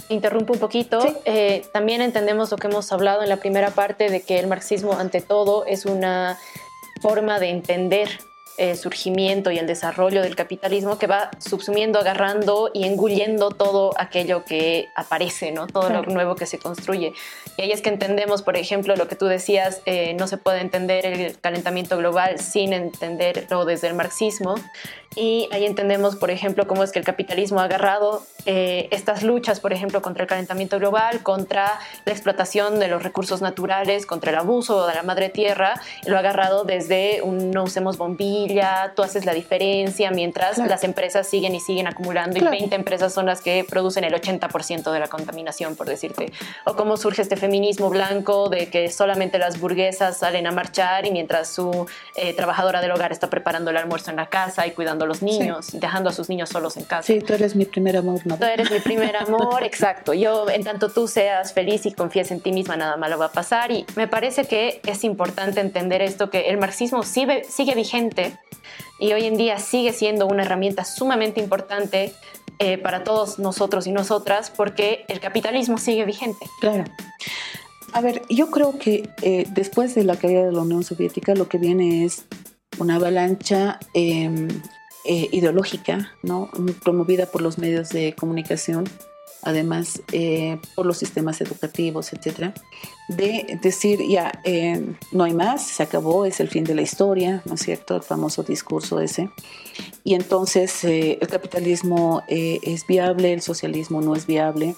interrumpo 0.09 0.51
un 0.51 0.59
poquito. 0.59 0.99
Eh, 1.23 1.63
también 1.71 2.01
entendemos 2.01 2.51
lo 2.51 2.57
que 2.57 2.67
hemos 2.67 2.91
hablado 2.91 3.23
en 3.23 3.29
la 3.29 3.37
primera 3.37 3.69
parte 3.69 4.09
de 4.09 4.23
que 4.23 4.39
el 4.39 4.47
marxismo 4.47 4.91
ante 4.91 5.21
todo 5.21 5.65
es 5.65 5.85
una 5.85 6.37
forma 7.01 7.39
de 7.39 7.49
entender 7.49 8.09
el 8.57 8.77
surgimiento 8.77 9.49
y 9.49 9.57
el 9.57 9.67
desarrollo 9.67 10.21
del 10.21 10.35
capitalismo 10.35 10.99
que 10.99 11.07
va 11.07 11.31
subsumiendo, 11.39 11.99
agarrando 11.99 12.71
y 12.73 12.83
engullendo 12.83 13.51
todo 13.51 13.91
aquello 13.97 14.43
que 14.43 14.89
aparece, 14.97 15.53
¿no? 15.53 15.65
todo 15.65 15.89
lo 15.89 16.01
nuevo 16.03 16.35
que 16.35 16.45
se 16.45 16.59
construye. 16.59 17.13
Y 17.57 17.61
ahí 17.61 17.71
es 17.71 17.81
que 17.81 17.89
entendemos, 17.89 18.41
por 18.41 18.57
ejemplo, 18.57 18.97
lo 18.97 19.07
que 19.07 19.15
tú 19.15 19.27
decías, 19.27 19.81
eh, 19.85 20.13
no 20.13 20.27
se 20.27 20.35
puede 20.35 20.59
entender 20.59 21.05
el 21.05 21.39
calentamiento 21.39 21.97
global 21.97 22.37
sin 22.39 22.73
entenderlo 22.73 23.63
desde 23.63 23.87
el 23.87 23.93
marxismo. 23.93 24.55
Y 25.15 25.49
ahí 25.51 25.65
entendemos, 25.65 26.15
por 26.15 26.31
ejemplo, 26.31 26.67
cómo 26.67 26.83
es 26.83 26.91
que 26.91 26.99
el 26.99 27.05
capitalismo 27.05 27.59
ha 27.59 27.65
agarrado 27.65 28.23
eh, 28.45 28.87
estas 28.91 29.23
luchas, 29.23 29.59
por 29.59 29.73
ejemplo, 29.73 30.01
contra 30.01 30.23
el 30.23 30.29
calentamiento 30.29 30.79
global, 30.79 31.21
contra 31.21 31.79
la 32.05 32.11
explotación 32.11 32.79
de 32.79 32.87
los 32.87 33.03
recursos 33.03 33.41
naturales, 33.41 34.05
contra 34.05 34.31
el 34.31 34.37
abuso 34.37 34.87
de 34.87 34.95
la 34.95 35.03
madre 35.03 35.29
tierra, 35.29 35.73
lo 36.05 36.15
ha 36.15 36.19
agarrado 36.19 36.63
desde 36.63 37.21
un 37.21 37.51
no 37.51 37.63
usemos 37.63 37.97
bombilla, 37.97 38.93
tú 38.95 39.03
haces 39.03 39.25
la 39.25 39.33
diferencia, 39.33 40.11
mientras 40.11 40.57
las 40.57 40.83
empresas 40.83 41.27
siguen 41.27 41.55
y 41.55 41.59
siguen 41.59 41.87
acumulando 41.87 42.39
y 42.39 42.41
20 42.41 42.73
empresas 42.73 43.13
son 43.13 43.25
las 43.25 43.41
que 43.41 43.65
producen 43.67 44.05
el 44.05 44.13
80% 44.13 44.91
de 44.91 44.99
la 44.99 45.07
contaminación, 45.07 45.75
por 45.75 45.87
decirte. 45.87 46.31
O 46.65 46.75
cómo 46.75 46.95
surge 46.95 47.21
este 47.21 47.35
feminismo 47.35 47.89
blanco 47.89 48.49
de 48.49 48.69
que 48.69 48.89
solamente 48.89 49.37
las 49.37 49.59
burguesas 49.59 50.17
salen 50.17 50.47
a 50.47 50.51
marchar 50.51 51.05
y 51.05 51.11
mientras 51.11 51.49
su 51.49 51.85
eh, 52.15 52.33
trabajadora 52.33 52.81
del 52.81 52.91
hogar 52.91 53.11
está 53.11 53.29
preparando 53.29 53.71
el 53.71 53.77
almuerzo 53.77 54.09
en 54.09 54.15
la 54.15 54.27
casa 54.27 54.65
y 54.65 54.71
cuidando 54.71 55.00
a 55.03 55.07
los 55.07 55.21
niños, 55.21 55.69
dejando 55.73 56.09
a 56.09 56.13
sus 56.13 56.29
niños 56.29 56.49
solos 56.49 56.77
en 56.77 56.83
casa. 56.83 57.03
Sí, 57.03 57.19
tú 57.19 57.33
eres 57.33 57.55
mi 57.55 57.65
primer 57.65 57.97
amor, 57.97 58.21
¿no? 58.25 58.37
Tú 58.37 58.45
eres 58.45 58.71
mi 58.71 58.79
primer 58.79 59.15
amor, 59.17 59.63
exacto. 59.63 60.13
Yo, 60.13 60.49
en 60.49 60.63
tanto 60.63 60.89
tú 60.89 61.07
seas 61.07 61.53
feliz 61.53 61.85
y 61.85 61.91
confíes 61.91 62.31
en 62.31 62.41
ti 62.41 62.51
misma, 62.51 62.75
nada 62.75 62.97
malo 62.97 63.17
va 63.17 63.25
a 63.25 63.31
pasar. 63.31 63.71
Y 63.71 63.85
me 63.95 64.07
parece 64.07 64.45
que 64.45 64.81
es 64.85 65.03
importante 65.03 65.59
entender 65.59 66.01
esto, 66.01 66.29
que 66.29 66.49
el 66.49 66.57
marxismo 66.57 67.03
sigue, 67.03 67.43
sigue 67.43 67.75
vigente 67.75 68.37
y 68.99 69.13
hoy 69.13 69.25
en 69.25 69.35
día 69.35 69.57
sigue 69.57 69.93
siendo 69.93 70.27
una 70.27 70.43
herramienta 70.43 70.85
sumamente 70.85 71.39
importante 71.39 72.13
eh, 72.59 72.77
para 72.77 73.03
todos 73.03 73.39
nosotros 73.39 73.87
y 73.87 73.91
nosotras 73.91 74.51
porque 74.55 75.05
el 75.07 75.19
capitalismo 75.19 75.79
sigue 75.79 76.05
vigente. 76.05 76.45
Claro. 76.59 76.83
A 77.93 78.01
ver, 78.01 78.21
yo 78.29 78.51
creo 78.51 78.77
que 78.77 79.09
eh, 79.21 79.45
después 79.49 79.95
de 79.95 80.03
la 80.03 80.15
caída 80.15 80.45
de 80.45 80.51
la 80.51 80.61
Unión 80.61 80.83
Soviética 80.83 81.33
lo 81.33 81.49
que 81.49 81.57
viene 81.57 82.05
es 82.05 82.25
una 82.77 82.95
avalancha 82.95 83.79
em, 83.93 84.47
eh, 85.05 85.29
ideológica, 85.31 86.13
¿no? 86.21 86.49
promovida 86.83 87.25
por 87.25 87.41
los 87.41 87.57
medios 87.57 87.89
de 87.89 88.13
comunicación, 88.13 88.85
además 89.43 90.01
eh, 90.11 90.59
por 90.75 90.85
los 90.85 90.97
sistemas 90.97 91.41
educativos, 91.41 92.13
etcétera, 92.13 92.53
de 93.07 93.59
decir 93.61 93.99
ya 94.07 94.31
eh, 94.43 94.95
no 95.11 95.23
hay 95.23 95.33
más, 95.33 95.65
se 95.65 95.83
acabó, 95.83 96.25
es 96.25 96.39
el 96.39 96.49
fin 96.49 96.63
de 96.63 96.75
la 96.75 96.81
historia, 96.81 97.41
¿no 97.45 97.55
es 97.55 97.61
cierto? 97.61 97.95
El 97.95 98.03
famoso 98.03 98.43
discurso 98.43 98.99
ese. 98.99 99.29
Y 100.03 100.15
entonces 100.15 100.83
el 100.83 101.27
capitalismo 101.27 102.23
es 102.27 102.85
viable, 102.87 103.33
el 103.33 103.41
socialismo 103.41 104.01
no 104.01 104.15
es 104.15 104.25
viable 104.25 104.75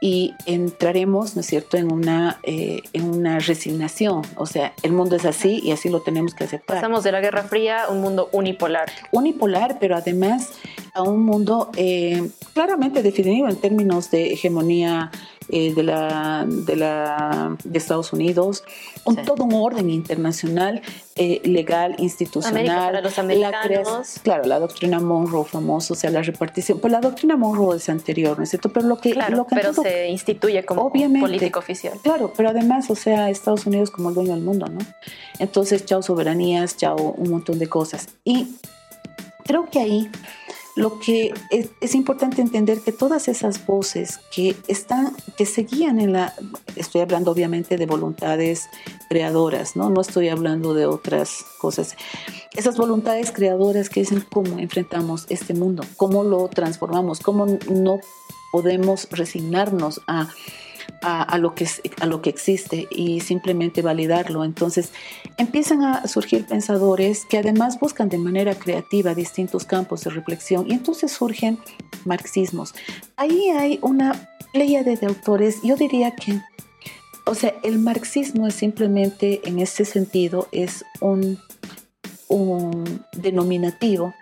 y 0.00 0.34
entraremos, 0.46 1.34
¿no 1.34 1.40
es 1.40 1.46
cierto?, 1.46 1.76
en 1.76 1.92
una, 1.92 2.38
eh, 2.44 2.82
en 2.92 3.04
una 3.04 3.40
resignación. 3.40 4.22
O 4.36 4.46
sea, 4.46 4.72
el 4.82 4.92
mundo 4.92 5.16
es 5.16 5.24
así 5.24 5.60
y 5.62 5.72
así 5.72 5.88
lo 5.88 6.00
tenemos 6.00 6.34
que 6.34 6.44
aceptar. 6.44 6.76
Pasamos 6.76 7.02
de 7.04 7.12
la 7.12 7.20
Guerra 7.20 7.42
Fría 7.44 7.84
a 7.84 7.90
un 7.90 8.00
mundo 8.00 8.28
unipolar. 8.32 8.90
Unipolar, 9.10 9.78
pero 9.80 9.96
además 9.96 10.52
a 10.94 11.02
un 11.02 11.24
mundo 11.24 11.70
eh, 11.76 12.30
claramente 12.54 13.02
definido 13.02 13.48
en 13.48 13.56
términos 13.56 14.10
de 14.10 14.32
hegemonía 14.32 15.10
eh, 15.50 15.72
de, 15.72 15.82
la, 15.82 16.44
de, 16.46 16.76
la, 16.76 17.56
de 17.64 17.78
Estados 17.78 18.12
Unidos, 18.12 18.64
un, 19.04 19.16
todo 19.16 19.44
un 19.44 19.54
orden 19.54 19.88
internacional, 19.88 20.82
eh, 21.16 21.40
legal, 21.42 21.94
institucional. 21.96 23.02
Los 23.02 23.18
americanos. 23.18 24.20
claro, 24.22 24.44
la 24.44 24.58
doctrina 24.58 25.00
Monroe 25.00 25.46
famosa, 25.46 25.94
o 25.94 25.96
sea, 25.96 26.10
la 26.10 26.20
repartición. 26.20 26.80
Pues 26.80 26.92
la 26.92 27.00
doctrina 27.00 27.38
Monroe 27.38 27.78
es 27.78 27.88
anterior, 27.88 28.36
¿no 28.36 28.44
es 28.44 28.50
cierto? 28.50 28.68
Pero 28.68 28.88
lo 28.88 28.98
que. 28.98 29.14
lo 29.14 29.46
que 29.46 29.56
pero 29.56 29.72
se 29.72 30.08
instituye 30.08 30.66
como 30.66 30.82
obviamente, 30.82 31.20
político 31.20 31.60
oficial. 31.60 31.94
Claro, 32.02 32.30
pero 32.36 32.50
además, 32.50 32.90
o 32.90 32.94
sea, 32.94 33.30
Estados 33.30 33.64
Unidos 33.64 33.90
como 33.90 34.10
el 34.10 34.16
dueño 34.16 34.34
del 34.34 34.42
mundo, 34.42 34.66
¿no? 34.66 34.80
Entonces, 35.38 35.86
chao 35.86 36.02
soberanías, 36.02 36.76
chao 36.76 37.14
un 37.16 37.30
montón 37.30 37.58
de 37.58 37.68
cosas. 37.68 38.08
Y 38.22 38.48
creo 39.44 39.70
que 39.70 39.80
ahí 39.80 40.10
lo 40.78 41.00
que 41.00 41.34
es, 41.50 41.94
importante 41.96 42.40
entender 42.40 42.80
que 42.80 42.92
todas 42.92 43.26
esas 43.26 43.66
voces 43.66 44.20
que 44.32 44.54
están, 44.68 45.12
que 45.36 45.44
seguían 45.44 45.98
en 45.98 46.12
la, 46.12 46.32
estoy 46.76 47.00
hablando 47.00 47.32
obviamente 47.32 47.76
de 47.76 47.86
voluntades 47.86 48.68
creadoras, 49.08 49.74
¿no? 49.74 49.90
No 49.90 50.00
estoy 50.00 50.28
hablando 50.28 50.74
de 50.74 50.86
otras 50.86 51.44
cosas. 51.58 51.96
Esas 52.54 52.76
voluntades 52.76 53.32
creadoras 53.32 53.90
que 53.90 54.00
dicen 54.00 54.24
cómo 54.30 54.60
enfrentamos 54.60 55.26
este 55.30 55.52
mundo, 55.52 55.82
cómo 55.96 56.22
lo 56.22 56.46
transformamos, 56.46 57.18
cómo 57.18 57.46
no 57.68 57.98
podemos 58.52 59.08
resignarnos 59.10 60.00
a 60.06 60.28
a, 61.02 61.38
lo 61.38 61.54
que, 61.54 61.66
a 62.00 62.06
lo 62.06 62.22
que 62.22 62.30
existe 62.30 62.88
y 62.90 63.20
simplemente 63.20 63.82
validarlo. 63.82 64.44
Entonces 64.44 64.90
empiezan 65.36 65.84
a 65.84 66.06
surgir 66.06 66.46
pensadores 66.46 67.24
que 67.24 67.38
además 67.38 67.78
buscan 67.78 68.08
de 68.08 68.18
manera 68.18 68.54
creativa 68.54 69.14
distintos 69.14 69.64
campos 69.64 70.04
de 70.04 70.10
reflexión 70.10 70.66
y 70.68 70.74
entonces 70.74 71.12
surgen 71.12 71.58
marxismos. 72.04 72.74
Ahí 73.16 73.48
hay 73.50 73.78
una 73.82 74.28
pléyade 74.52 74.96
de 74.96 75.06
autores, 75.06 75.56
yo 75.62 75.76
diría 75.76 76.14
que, 76.14 76.40
o 77.26 77.34
sea, 77.34 77.54
el 77.62 77.78
marxismo 77.78 78.46
es 78.46 78.54
simplemente 78.54 79.40
en 79.44 79.58
ese 79.58 79.84
sentido 79.84 80.48
es 80.52 80.84
un, 81.00 81.38
un 82.28 83.04
denominativo 83.12 84.14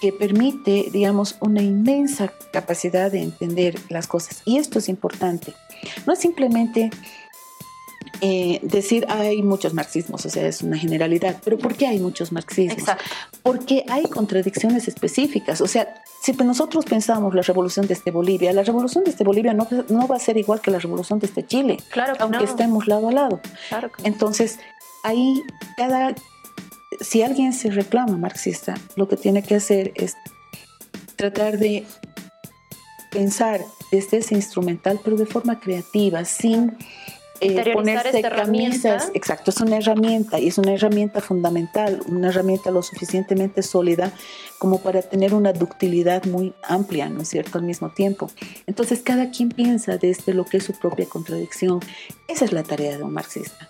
que, 0.00 0.12
permite, 0.12 0.88
digamos, 0.92 1.36
una 1.40 1.62
inmensa 1.62 2.32
capacidad 2.52 3.10
de 3.10 3.22
entender 3.22 3.78
las 3.88 4.06
cosas. 4.06 4.42
Y 4.44 4.58
esto 4.58 4.78
es 4.78 4.88
importante. 4.88 5.54
No 6.06 6.12
es 6.12 6.18
simplemente 6.18 6.90
eh, 8.20 8.60
decir 8.62 9.06
hay 9.08 9.42
muchos 9.42 9.74
marxismos, 9.74 10.24
o 10.24 10.30
sea, 10.30 10.46
es 10.46 10.62
una 10.62 10.78
generalidad, 10.78 11.40
pero 11.44 11.58
¿por 11.58 11.74
qué 11.74 11.86
hay 11.86 11.98
muchos 11.98 12.32
marxismos? 12.32 12.78
Exacto. 12.78 13.04
Porque 13.42 13.84
hay 13.88 14.04
contradicciones 14.04 14.88
específicas, 14.88 15.60
o 15.60 15.66
sea, 15.66 16.02
si 16.22 16.32
nosotros 16.32 16.86
pensamos 16.86 17.34
la 17.34 17.42
revolución 17.42 17.86
de 17.86 17.92
este 17.92 18.10
Bolivia, 18.10 18.52
la 18.52 18.62
revolución 18.62 19.04
de 19.04 19.10
este 19.10 19.24
Bolivia 19.24 19.52
no, 19.52 19.66
no 19.88 20.06
va 20.06 20.16
a 20.16 20.18
ser 20.18 20.38
igual 20.38 20.60
que 20.60 20.70
la 20.70 20.78
revolución 20.78 21.18
de 21.18 21.26
este 21.26 21.44
Chile, 21.46 21.76
claro 21.90 22.14
aunque 22.18 22.44
estemos 22.44 22.86
lado 22.86 23.08
a 23.08 23.12
lado. 23.12 23.40
Claro 23.68 23.90
Entonces, 24.04 24.58
ahí 25.02 25.42
cada, 25.76 26.14
si 27.00 27.22
alguien 27.22 27.52
se 27.52 27.70
reclama 27.70 28.16
marxista, 28.16 28.74
lo 28.96 29.08
que 29.08 29.16
tiene 29.16 29.42
que 29.42 29.56
hacer 29.56 29.92
es 29.94 30.14
tratar 31.16 31.58
de 31.58 31.84
pensar 33.10 33.60
desde 33.90 34.18
ese 34.18 34.34
instrumental, 34.34 35.00
pero 35.04 35.16
de 35.16 35.26
forma 35.26 35.60
creativa, 35.60 36.24
sin 36.24 36.76
eh, 37.40 37.72
ponerse 37.72 38.22
camisas. 38.22 39.10
Exacto, 39.14 39.50
es 39.50 39.60
una 39.60 39.76
herramienta 39.76 40.38
y 40.38 40.48
es 40.48 40.58
una 40.58 40.74
herramienta 40.74 41.20
fundamental, 41.20 42.00
una 42.06 42.28
herramienta 42.28 42.70
lo 42.70 42.82
suficientemente 42.82 43.62
sólida 43.62 44.12
como 44.58 44.78
para 44.78 45.02
tener 45.02 45.34
una 45.34 45.52
ductilidad 45.52 46.24
muy 46.24 46.54
amplia, 46.62 47.08
¿no 47.08 47.22
es 47.22 47.28
cierto?, 47.28 47.58
al 47.58 47.64
mismo 47.64 47.90
tiempo. 47.90 48.30
Entonces, 48.66 49.00
cada 49.02 49.30
quien 49.30 49.50
piensa 49.50 49.98
desde 49.98 50.32
lo 50.32 50.44
que 50.44 50.58
es 50.58 50.64
su 50.64 50.72
propia 50.72 51.06
contradicción. 51.06 51.80
Esa 52.28 52.44
es 52.44 52.52
la 52.52 52.62
tarea 52.62 52.96
de 52.96 53.02
un 53.02 53.12
marxista. 53.12 53.68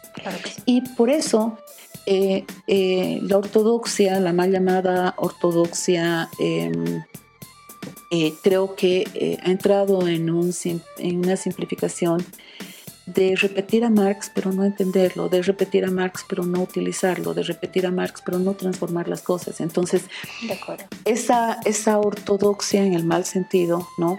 Y 0.66 0.82
por 0.94 1.10
eso 1.10 1.58
eh, 2.06 2.44
eh, 2.66 3.18
la 3.22 3.38
ortodoxia, 3.38 4.20
la 4.20 4.32
mal 4.32 4.50
llamada 4.50 5.14
ortodoxia, 5.16 6.28
em, 6.38 7.02
eh, 8.10 8.34
creo 8.42 8.74
que 8.74 9.38
ha 9.42 9.50
entrado 9.50 10.06
en, 10.06 10.28
en 10.98 11.18
una 11.18 11.36
simplificación 11.36 12.24
de 13.06 13.36
repetir 13.36 13.84
a 13.84 13.90
Marx 13.90 14.30
pero 14.34 14.52
no 14.52 14.64
entenderlo, 14.64 15.28
de 15.28 15.42
repetir 15.42 15.84
a 15.84 15.90
Marx 15.90 16.24
pero 16.28 16.44
no 16.44 16.62
utilizarlo, 16.62 17.34
de 17.34 17.42
repetir 17.42 17.86
a 17.86 17.90
Marx 17.90 18.22
pero 18.24 18.38
no 18.38 18.54
transformar 18.54 19.08
las 19.08 19.22
cosas. 19.22 19.60
Entonces, 19.60 20.02
Esa, 21.04 21.60
esa 21.64 21.98
ortodoxia 21.98 22.84
en 22.84 22.94
el 22.94 23.04
mal 23.04 23.24
sentido, 23.24 23.88
¿no? 23.98 24.18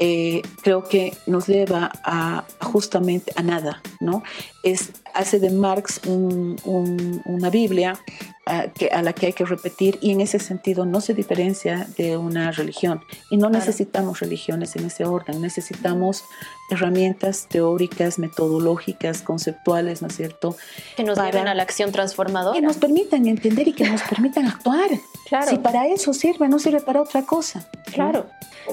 Eh, 0.00 0.42
creo 0.62 0.84
que 0.84 1.16
nos 1.26 1.48
lleva 1.48 1.90
a, 2.04 2.44
justamente 2.60 3.32
a 3.34 3.42
nada, 3.42 3.82
¿no? 4.00 4.22
Es, 4.62 4.92
hace 5.12 5.40
de 5.40 5.50
Marx 5.50 6.00
una 6.06 7.50
Biblia 7.50 7.98
a, 8.46 8.68
que, 8.68 8.88
a 8.88 9.02
la 9.02 9.12
que 9.12 9.26
hay 9.26 9.32
que 9.32 9.44
repetir 9.44 9.98
y 10.00 10.12
en 10.12 10.20
ese 10.20 10.38
sentido 10.38 10.86
no 10.86 11.00
se 11.00 11.14
diferencia 11.14 11.88
de 11.96 12.16
una 12.16 12.52
religión 12.52 13.00
y 13.30 13.36
no 13.38 13.50
necesitamos 13.50 14.20
religiones 14.20 14.76
en 14.76 14.86
ese 14.86 15.04
orden, 15.04 15.42
necesitamos 15.42 16.22
herramientas 16.70 17.46
teóricas, 17.48 18.18
metodológicas, 18.18 19.22
conceptuales, 19.22 20.02
¿no 20.02 20.08
es 20.08 20.16
cierto? 20.16 20.56
Que 20.96 21.04
nos 21.04 21.18
lleven 21.18 21.48
a 21.48 21.54
la 21.54 21.62
acción 21.62 21.92
transformadora. 21.92 22.54
Que 22.54 22.64
nos 22.64 22.76
permitan 22.76 23.26
entender 23.26 23.68
y 23.68 23.72
que 23.72 23.88
nos 23.88 24.02
permitan 24.02 24.46
actuar. 24.46 24.90
Claro. 25.28 25.50
Si 25.50 25.58
para 25.58 25.86
eso 25.86 26.12
sirve, 26.12 26.48
no 26.48 26.58
sirve 26.58 26.80
para 26.80 27.02
otra 27.02 27.22
cosa. 27.22 27.68
Claro. 27.92 28.26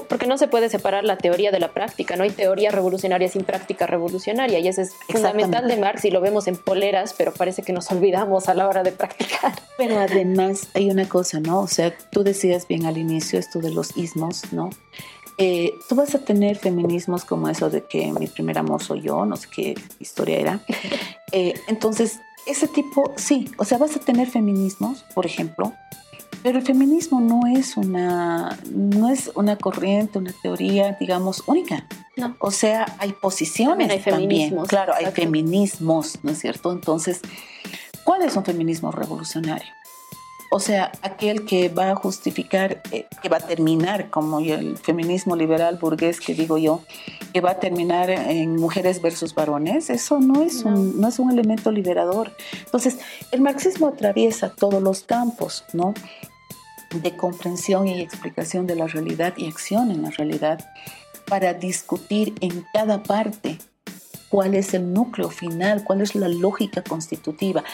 Porque 0.08 0.26
no 0.26 0.36
se 0.36 0.46
puede 0.46 0.68
separar 0.68 1.04
la 1.04 1.16
teoría 1.16 1.50
de 1.50 1.58
la 1.58 1.68
práctica, 1.68 2.16
no 2.16 2.24
hay 2.24 2.30
teoría 2.30 2.70
revolucionaria 2.70 3.28
sin 3.28 3.44
práctica 3.44 3.86
revolucionaria 3.86 4.58
y 4.58 4.68
eso 4.68 4.82
es 4.82 4.92
fundamental 5.08 5.66
de 5.68 5.76
Marx 5.78 6.04
y 6.04 6.10
lo 6.10 6.20
vemos 6.20 6.48
en 6.48 6.56
poleras, 6.56 7.14
pero 7.16 7.32
parece 7.32 7.62
que 7.62 7.72
nos 7.72 7.90
olvidamos 7.90 8.48
a 8.48 8.54
la 8.54 8.68
hora 8.68 8.82
de 8.82 8.92
practicar. 8.92 9.54
Pero 9.78 9.98
además 9.98 10.68
hay 10.74 10.90
una 10.90 11.08
cosa, 11.08 11.40
¿no? 11.40 11.60
O 11.60 11.68
sea, 11.68 11.96
tú 12.10 12.24
decías 12.24 12.68
bien 12.68 12.84
al 12.84 12.98
inicio 12.98 13.38
esto 13.38 13.60
de 13.60 13.70
los 13.70 13.96
ismos, 13.96 14.52
¿no? 14.52 14.70
Eh, 15.38 15.74
tú 15.88 15.94
vas 15.94 16.14
a 16.14 16.18
tener 16.20 16.56
feminismos 16.56 17.24
como 17.24 17.48
eso 17.48 17.68
de 17.68 17.84
que 17.84 18.10
mi 18.12 18.26
primer 18.26 18.58
amor 18.58 18.82
soy 18.82 19.02
yo, 19.02 19.26
no 19.26 19.36
sé 19.36 19.48
qué 19.54 19.74
historia 20.00 20.38
era. 20.38 20.60
Eh, 21.32 21.54
entonces, 21.66 22.20
ese 22.46 22.68
tipo, 22.68 23.12
sí, 23.16 23.50
o 23.58 23.64
sea, 23.64 23.78
vas 23.78 23.96
a 23.96 23.98
tener 23.98 24.28
feminismos, 24.28 25.04
por 25.12 25.26
ejemplo, 25.26 25.72
pero 26.46 26.60
el 26.60 26.64
feminismo 26.64 27.20
no 27.20 27.48
es 27.48 27.76
una, 27.76 28.56
no 28.70 29.10
es 29.10 29.32
una 29.34 29.56
corriente, 29.56 30.18
una 30.18 30.32
teoría, 30.40 30.96
digamos, 31.00 31.42
única. 31.46 31.84
No. 32.16 32.36
O 32.38 32.52
sea, 32.52 32.86
hay 32.98 33.12
posiciones 33.12 33.88
también. 33.88 33.90
Hay 33.90 33.98
feminismos, 33.98 34.68
claro, 34.68 34.94
hay 34.94 35.06
feminismos, 35.06 36.20
¿no 36.22 36.30
es 36.30 36.38
cierto? 36.38 36.70
Entonces, 36.70 37.20
¿cuál 38.04 38.22
es 38.22 38.36
un 38.36 38.44
feminismo 38.44 38.92
revolucionario? 38.92 39.72
O 40.50 40.60
sea, 40.60 40.92
aquel 41.02 41.44
que 41.44 41.68
va 41.68 41.90
a 41.90 41.96
justificar, 41.96 42.80
eh, 42.92 43.06
que 43.22 43.28
va 43.28 43.38
a 43.38 43.40
terminar, 43.40 44.10
como 44.10 44.40
el 44.40 44.76
feminismo 44.78 45.36
liberal 45.36 45.78
burgués 45.80 46.20
que 46.20 46.34
digo 46.34 46.56
yo, 46.58 46.82
que 47.32 47.40
va 47.40 47.52
a 47.52 47.60
terminar 47.60 48.10
en 48.10 48.56
mujeres 48.56 49.02
versus 49.02 49.34
varones, 49.34 49.90
eso 49.90 50.20
no 50.20 50.42
es, 50.42 50.64
Un, 50.64 51.00
no 51.00 51.08
es 51.08 51.18
un 51.18 51.30
elemento 51.30 51.70
liberador. 51.70 52.32
Entonces, 52.64 52.98
el 53.32 53.40
marxismo 53.40 53.88
atraviesa 53.88 54.50
todos 54.50 54.82
los 54.82 55.02
campos, 55.02 55.64
¿no? 55.72 55.94
de 56.94 57.16
comprensión 57.16 57.88
y 57.88 58.00
explicación 58.00 58.66
de 58.66 58.76
la 58.76 58.86
realidad 58.86 59.34
y 59.36 59.48
acción 59.48 59.90
en 59.90 60.02
la 60.02 60.10
realidad 60.10 60.64
para 61.26 61.54
discutir 61.54 62.34
en 62.40 62.64
cada 62.72 63.02
parte 63.02 63.58
cuál 64.36 64.54
es 64.54 64.74
el 64.74 64.92
núcleo 64.92 65.30
final, 65.30 65.82
cuál 65.82 66.02
es 66.02 66.14
la 66.14 66.28
lógica 66.28 66.82
constitutiva, 66.82 67.64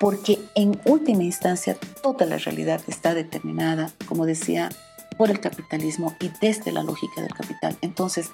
porque 0.00 0.40
en 0.56 0.80
última 0.84 1.22
instancia 1.22 1.76
toda 2.02 2.26
la 2.26 2.38
realidad 2.38 2.80
está 2.88 3.14
determinada, 3.14 3.92
como 4.06 4.26
decía, 4.26 4.68
por 5.16 5.30
el 5.30 5.38
capitalismo 5.38 6.16
y 6.18 6.32
desde 6.40 6.72
la 6.72 6.82
lógica 6.82 7.22
del 7.22 7.32
capital. 7.32 7.76
Entonces, 7.82 8.32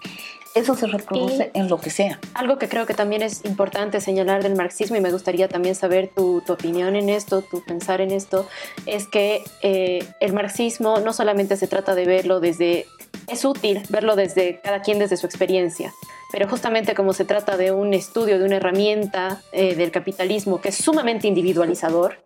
eso 0.55 0.75
se 0.75 0.87
reproduce 0.87 1.51
en 1.53 1.69
lo 1.69 1.79
que 1.79 1.91
sea. 1.91 2.19
Algo 2.33 2.57
que 2.59 2.71
creo 2.71 2.87
que 2.87 2.95
también 2.95 3.21
es 3.21 3.45
importante 3.45 4.01
señalar 4.01 4.43
del 4.43 4.57
marxismo 4.57 4.97
y 4.97 5.03
me 5.03 5.13
gustaría 5.13 5.49
también 5.49 5.75
saber 5.75 6.09
tu, 6.09 6.43
opinión 6.49 6.97
en 6.97 7.11
esto, 7.11 7.43
tu 7.43 7.63
pensar 7.63 8.01
en 8.01 8.13
esto, 8.13 8.49
es 8.87 9.07
que 9.09 9.45
eh, 9.61 10.03
el 10.21 10.33
marxismo 10.33 11.01
no 11.01 11.13
solamente 11.13 11.59
se 11.59 11.67
trata 11.67 11.95
de 11.95 12.07
verlo 12.07 12.41
desde, 12.41 12.87
es 13.29 13.45
útil 13.45 13.83
verlo 13.91 14.17
desde 14.17 14.63
cada 14.63 14.81
quien 14.81 14.99
desde 14.99 15.19
su 15.19 15.27
experiencia, 15.27 15.93
pero 16.35 16.49
justamente 16.49 16.97
como 16.97 17.13
se 17.13 17.25
trata 17.25 17.57
de 17.57 17.71
un 17.71 17.95
estudio, 17.95 18.41
de 18.41 18.45
una 18.45 18.57
herramienta 18.57 19.41
eh, 19.53 19.77
del 19.77 19.93
capitalismo 19.93 20.61
que 20.61 20.71
es 20.71 20.75
sumamente 20.75 21.29
individualizador, 21.29 22.19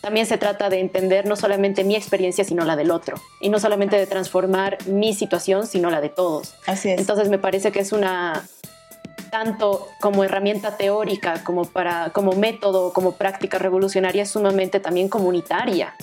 también 0.00 0.24
se 0.26 0.38
trata 0.38 0.70
de 0.70 0.78
entender 0.78 1.26
no 1.26 1.34
solamente 1.34 1.82
mi 1.82 1.96
experiencia, 1.96 2.44
sino 2.44 2.64
la 2.64 2.76
del 2.76 2.92
otro. 2.92 3.20
Y 3.40 3.48
no 3.48 3.58
solamente 3.58 3.96
de 3.96 4.06
transformar 4.06 4.78
mi 4.86 5.14
situación, 5.14 5.66
sino 5.66 5.90
la 5.90 6.00
de 6.00 6.10
todos. 6.10 6.54
Así 6.64 6.90
es. 6.90 7.00
Entonces 7.00 7.28
me 7.28 7.40
parece 7.40 7.72
que 7.72 7.80
es 7.80 7.90
una, 7.90 8.46
tanto 9.32 9.88
como 10.00 10.22
herramienta 10.22 10.76
teórica, 10.76 11.42
como, 11.42 11.64
para, 11.64 12.10
como 12.10 12.34
método, 12.34 12.92
como 12.92 13.16
práctica 13.16 13.58
revolucionaria, 13.58 14.22
es 14.22 14.30
sumamente 14.30 14.78
también 14.78 15.08
comunitaria. 15.08 15.96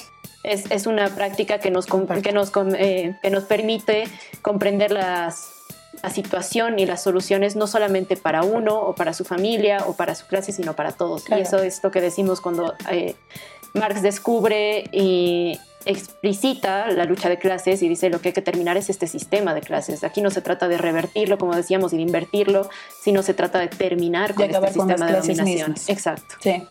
Es, 0.43 0.69
es 0.69 0.85
una 0.85 1.07
práctica 1.15 1.59
que 1.59 1.71
nos, 1.71 1.85
que 1.85 2.33
nos, 2.33 2.51
eh, 2.77 3.15
que 3.21 3.29
nos 3.29 3.45
permite 3.45 4.03
comprender 4.41 4.91
las, 4.91 5.62
la 6.03 6.09
situación 6.09 6.77
y 6.79 6.85
las 6.85 7.01
soluciones 7.01 7.55
no 7.55 7.65
solamente 7.65 8.17
para 8.17 8.43
uno 8.43 8.77
o 8.77 8.93
para 8.93 9.13
su 9.13 9.23
familia 9.23 9.85
o 9.87 9.95
para 9.95 10.15
su 10.15 10.27
clase, 10.27 10.51
sino 10.51 10.75
para 10.75 10.91
todos. 10.91 11.23
Y 11.29 11.39
eso 11.39 11.59
es 11.59 11.81
lo 11.81 11.91
que 11.91 12.01
decimos 12.01 12.41
cuando 12.41 12.73
eh, 12.91 13.15
Marx 13.73 14.01
descubre 14.01 14.83
y 14.91 15.57
explicita 15.85 16.87
la 16.87 17.05
lucha 17.05 17.29
de 17.29 17.37
clases 17.37 17.81
y 17.81 17.89
dice 17.89 18.09
lo 18.09 18.21
que 18.21 18.29
hay 18.29 18.33
que 18.33 18.41
terminar 18.41 18.75
es 18.75 18.89
este 18.89 19.07
sistema 19.07 19.53
de 19.53 19.61
clases. 19.61 20.03
Aquí 20.03 20.21
no 20.21 20.29
se 20.29 20.41
trata 20.41 20.67
de 20.67 20.77
revertirlo, 20.77 21.37
como 21.37 21.55
decíamos, 21.55 21.93
y 21.93 21.97
de 21.97 22.03
invertirlo, 22.03 22.69
sino 23.01 23.23
se 23.23 23.33
trata 23.33 23.59
de 23.59 23.67
terminar 23.69 24.33
con 24.33 24.49
este 24.49 24.73
sistema 24.73 25.07
de 25.07 25.19
dominación. 25.19 25.75
Exacto. 25.87 26.35
Sí. 26.41 26.63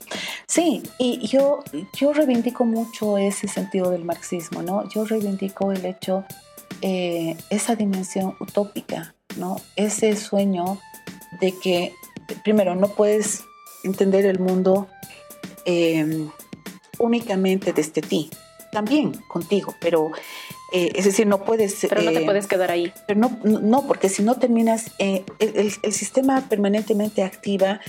sí, 0.46 0.82
y 0.98 1.26
yo, 1.26 1.62
yo 1.94 2.12
reivindico 2.12 2.64
mucho 2.64 3.16
ese 3.16 3.48
sentido 3.48 3.90
del 3.90 4.04
marxismo, 4.04 4.62
¿no? 4.62 4.88
Yo 4.90 5.04
reivindico 5.04 5.72
el 5.72 5.84
hecho, 5.84 6.24
eh, 6.80 7.36
esa 7.50 7.76
dimensión 7.76 8.34
utópica, 8.40 9.14
¿no? 9.36 9.60
Ese 9.76 10.16
sueño 10.16 10.78
de 11.40 11.52
que, 11.58 11.94
primero, 12.42 12.74
no 12.74 12.88
puedes 12.88 13.44
entender 13.84 14.26
el 14.26 14.38
mundo 14.38 14.88
eh, 15.64 16.28
únicamente 16.98 17.72
desde 17.72 18.00
ti, 18.00 18.30
también 18.72 19.12
contigo, 19.28 19.74
pero 19.80 20.12
eh, 20.72 20.90
es 20.94 21.04
decir, 21.04 21.26
no 21.26 21.44
puedes... 21.44 21.76
Pero 21.86 22.00
no 22.00 22.12
te 22.12 22.22
eh, 22.22 22.24
puedes 22.24 22.46
quedar 22.46 22.70
ahí. 22.70 22.92
Pero 23.06 23.20
no, 23.20 23.38
no 23.44 23.86
porque 23.86 24.08
si 24.08 24.22
no 24.22 24.36
terminas, 24.36 24.90
eh, 24.98 25.24
el, 25.38 25.92
sistema 25.92 26.48
permanentemente 26.48 27.22
activa 27.22 27.80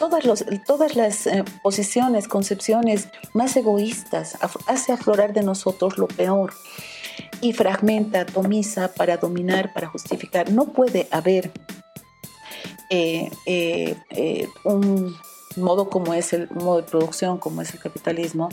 todas, 0.00 0.24
los, 0.24 0.44
todas 0.66 0.96
las 0.96 1.28
posiciones, 1.62 2.26
concepciones 2.26 3.08
más 3.32 3.56
egoístas, 3.56 4.36
hace 4.66 4.92
aflorar 4.92 5.32
de 5.32 5.42
nosotros 5.42 5.98
lo 5.98 6.08
peor 6.08 6.52
y 7.42 7.52
fragmenta, 7.52 8.20
atomiza 8.20 8.94
para 8.94 9.18
dominar, 9.18 9.74
para 9.74 9.88
justificar. 9.88 10.50
No 10.50 10.66
puede 10.66 11.08
haber 11.10 11.50
un 14.64 15.16
modo 15.56 15.90
como 15.90 16.14
es 16.14 16.32
el 16.32 16.48
modo 16.50 16.78
de 16.78 16.82
producción, 16.84 17.38
como 17.38 17.62
es 17.62 17.74
el 17.74 17.80
capitalismo, 17.80 18.48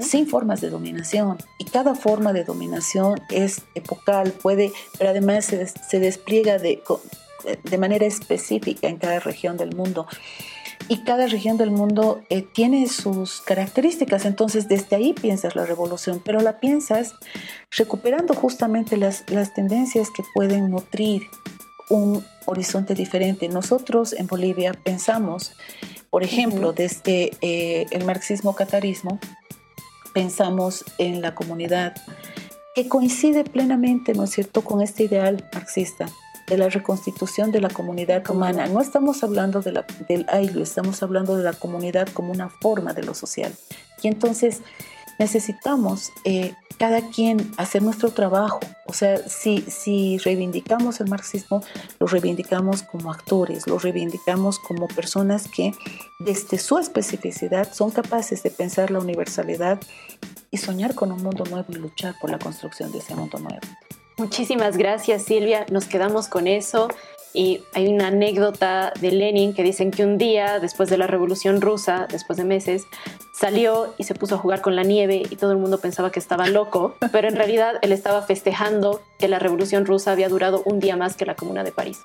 sin 0.00 0.26
formas 0.26 0.60
de 0.60 0.70
dominación. 0.70 1.38
Y 1.58 1.64
cada 1.64 1.94
forma 1.94 2.32
de 2.32 2.44
dominación 2.44 3.20
es 3.30 3.62
epocal, 3.74 4.32
puede, 4.32 4.72
pero 4.98 5.10
además 5.10 5.46
se, 5.46 6.00
despliega 6.00 6.58
de, 6.58 6.82
de 7.64 7.78
manera 7.78 8.06
específica 8.06 8.88
en 8.88 8.98
cada 8.98 9.20
región 9.20 9.56
del 9.56 9.74
mundo 9.74 10.06
y 10.88 10.98
cada 10.98 11.26
región 11.26 11.56
del 11.56 11.70
mundo 11.70 12.22
eh, 12.30 12.42
tiene 12.42 12.86
sus 12.88 13.40
características, 13.40 14.24
entonces 14.24 14.68
desde 14.68 14.96
ahí 14.96 15.12
piensas 15.12 15.56
la 15.56 15.66
revolución, 15.66 16.22
pero 16.24 16.40
la 16.40 16.60
piensas 16.60 17.14
recuperando 17.70 18.34
justamente 18.34 18.96
las, 18.96 19.24
las 19.30 19.54
tendencias 19.54 20.10
que 20.10 20.22
pueden 20.34 20.70
nutrir 20.70 21.22
un 21.90 22.24
horizonte 22.46 22.94
diferente. 22.94 23.48
Nosotros 23.48 24.12
en 24.12 24.26
Bolivia 24.26 24.72
pensamos 24.72 25.52
por 26.10 26.22
ejemplo, 26.22 26.72
desde 26.72 27.32
eh, 27.42 27.86
el 27.90 28.04
marxismo-catarismo, 28.04 29.18
pensamos 30.14 30.84
en 30.96 31.20
la 31.20 31.34
comunidad 31.34 31.94
que 32.74 32.88
coincide 32.88 33.44
plenamente, 33.44 34.14
¿no 34.14 34.24
es 34.24 34.30
cierto?, 34.30 34.62
con 34.62 34.80
este 34.80 35.04
ideal 35.04 35.48
marxista 35.52 36.08
de 36.48 36.58
la 36.58 36.68
reconstitución 36.68 37.50
de 37.52 37.60
la 37.60 37.68
comunidad 37.68 38.28
humana. 38.30 38.66
No 38.66 38.80
estamos 38.80 39.22
hablando 39.22 39.60
de 39.60 39.72
la, 39.72 39.86
del 40.08 40.26
AILU, 40.28 40.62
estamos 40.62 41.02
hablando 41.02 41.36
de 41.36 41.44
la 41.44 41.52
comunidad 41.52 42.08
como 42.08 42.32
una 42.32 42.48
forma 42.48 42.92
de 42.92 43.02
lo 43.02 43.14
social. 43.14 43.52
Y 44.02 44.08
entonces 44.08 44.62
necesitamos 45.18 46.12
eh, 46.24 46.54
cada 46.78 47.00
quien 47.10 47.50
hacer 47.56 47.82
nuestro 47.82 48.10
trabajo. 48.10 48.60
O 48.86 48.92
sea, 48.92 49.18
si, 49.28 49.62
si 49.62 50.18
reivindicamos 50.18 51.00
el 51.00 51.08
marxismo, 51.08 51.62
lo 51.98 52.06
reivindicamos 52.06 52.82
como 52.82 53.10
actores, 53.10 53.66
lo 53.66 53.78
reivindicamos 53.78 54.58
como 54.60 54.86
personas 54.88 55.48
que 55.48 55.72
desde 56.20 56.58
su 56.58 56.78
especificidad 56.78 57.72
son 57.72 57.90
capaces 57.90 58.42
de 58.42 58.50
pensar 58.50 58.90
la 58.90 59.00
universalidad 59.00 59.80
y 60.50 60.56
soñar 60.56 60.94
con 60.94 61.12
un 61.12 61.22
mundo 61.22 61.44
nuevo 61.44 61.66
y 61.68 61.74
luchar 61.74 62.14
por 62.20 62.30
la 62.30 62.38
construcción 62.38 62.92
de 62.92 62.98
ese 62.98 63.14
mundo 63.14 63.38
nuevo. 63.38 63.60
Muchísimas 64.18 64.76
gracias 64.76 65.22
Silvia, 65.22 65.64
nos 65.70 65.86
quedamos 65.86 66.26
con 66.26 66.48
eso. 66.48 66.88
Y 67.32 67.62
hay 67.72 67.86
una 67.86 68.08
anécdota 68.08 68.92
de 69.00 69.12
Lenin 69.12 69.54
que 69.54 69.62
dicen 69.62 69.92
que 69.92 70.02
un 70.02 70.18
día, 70.18 70.58
después 70.58 70.88
de 70.90 70.98
la 70.98 71.06
Revolución 71.06 71.60
Rusa, 71.60 72.08
después 72.10 72.36
de 72.36 72.44
meses, 72.44 72.86
salió 73.32 73.94
y 73.96 74.04
se 74.04 74.14
puso 74.14 74.34
a 74.34 74.38
jugar 74.38 74.60
con 74.60 74.74
la 74.74 74.82
nieve 74.82 75.22
y 75.30 75.36
todo 75.36 75.52
el 75.52 75.58
mundo 75.58 75.78
pensaba 75.78 76.10
que 76.10 76.18
estaba 76.18 76.48
loco, 76.48 76.96
pero 77.12 77.28
en 77.28 77.36
realidad 77.36 77.74
él 77.82 77.92
estaba 77.92 78.22
festejando 78.22 79.02
que 79.18 79.28
la 79.28 79.38
Revolución 79.38 79.86
Rusa 79.86 80.10
había 80.10 80.28
durado 80.28 80.62
un 80.64 80.80
día 80.80 80.96
más 80.96 81.16
que 81.16 81.26
la 81.26 81.36
Comuna 81.36 81.62
de 81.62 81.70
París. 81.70 82.00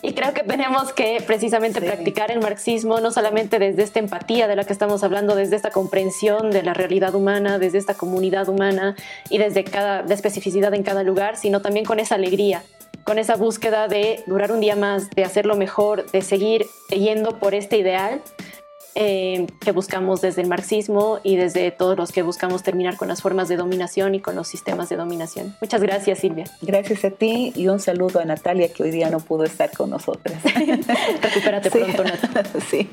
Y 0.10 0.14
creo 0.14 0.32
que 0.32 0.42
tenemos 0.42 0.92
que 0.92 1.22
precisamente 1.26 1.80
practicar 1.80 2.30
el 2.30 2.40
marxismo, 2.40 3.00
no 3.00 3.10
solamente 3.10 3.58
desde 3.58 3.82
esta 3.82 3.98
empatía 3.98 4.48
de 4.48 4.56
la 4.56 4.64
que 4.64 4.72
estamos 4.72 5.04
hablando, 5.04 5.34
desde 5.34 5.56
esta 5.56 5.70
comprensión 5.70 6.50
de 6.50 6.62
la 6.62 6.74
realidad 6.74 7.14
humana, 7.14 7.58
desde 7.58 7.78
esta 7.78 7.94
comunidad 7.94 8.48
humana 8.48 8.96
y 9.28 9.38
desde 9.38 9.64
cada 9.64 10.02
la 10.02 10.14
especificidad 10.14 10.72
en 10.74 10.82
cada 10.82 11.02
lugar, 11.02 11.36
sino 11.36 11.60
también 11.60 11.84
con 11.84 12.00
esa 12.00 12.14
alegría 12.14 12.62
con 13.04 13.18
esa 13.18 13.34
búsqueda 13.34 13.88
de 13.88 14.22
durar 14.26 14.52
un 14.52 14.60
día 14.60 14.76
más, 14.76 15.10
de 15.10 15.24
hacerlo 15.24 15.56
mejor, 15.56 16.10
de 16.10 16.22
seguir 16.22 16.66
yendo 16.90 17.38
por 17.38 17.54
este 17.54 17.78
ideal 17.78 18.20
eh, 18.94 19.46
que 19.60 19.72
buscamos 19.72 20.20
desde 20.20 20.42
el 20.42 20.48
marxismo 20.48 21.20
y 21.22 21.36
desde 21.36 21.70
todos 21.70 21.96
los 21.96 22.12
que 22.12 22.22
buscamos 22.22 22.62
terminar 22.62 22.96
con 22.96 23.08
las 23.08 23.22
formas 23.22 23.48
de 23.48 23.56
dominación 23.56 24.14
y 24.14 24.20
con 24.20 24.34
los 24.34 24.48
sistemas 24.48 24.88
de 24.88 24.96
dominación. 24.96 25.56
Muchas 25.60 25.82
gracias, 25.82 26.18
Silvia. 26.18 26.44
Gracias 26.60 27.04
a 27.04 27.10
ti 27.10 27.52
y 27.54 27.68
un 27.68 27.80
saludo 27.80 28.20
a 28.20 28.24
Natalia, 28.24 28.72
que 28.72 28.82
hoy 28.82 28.90
día 28.90 29.10
no 29.10 29.20
pudo 29.20 29.44
estar 29.44 29.70
con 29.72 29.90
nosotras. 29.90 30.42
Recupérate 31.22 31.70
pronto, 31.70 32.04
Natalia. 32.04 32.50
sí. 32.70 32.88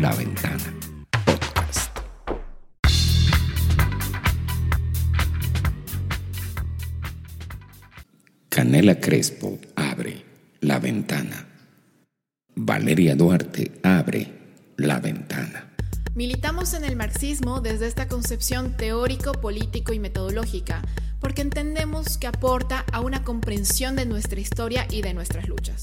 La 0.00 0.12
ventana. 0.14 0.83
Canela 8.54 9.00
Crespo 9.00 9.58
abre 9.74 10.22
la 10.60 10.78
ventana. 10.78 11.44
Valeria 12.54 13.16
Duarte 13.16 13.80
abre 13.82 14.28
la 14.76 15.00
ventana. 15.00 15.74
Militamos 16.14 16.72
en 16.74 16.84
el 16.84 16.94
marxismo 16.94 17.60
desde 17.60 17.88
esta 17.88 18.06
concepción 18.06 18.76
teórico, 18.76 19.32
político 19.32 19.92
y 19.92 19.98
metodológica, 19.98 20.82
porque 21.18 21.42
entendemos 21.42 22.16
que 22.16 22.28
aporta 22.28 22.84
a 22.92 23.00
una 23.00 23.24
comprensión 23.24 23.96
de 23.96 24.06
nuestra 24.06 24.38
historia 24.38 24.86
y 24.88 25.02
de 25.02 25.14
nuestras 25.14 25.48
luchas. 25.48 25.82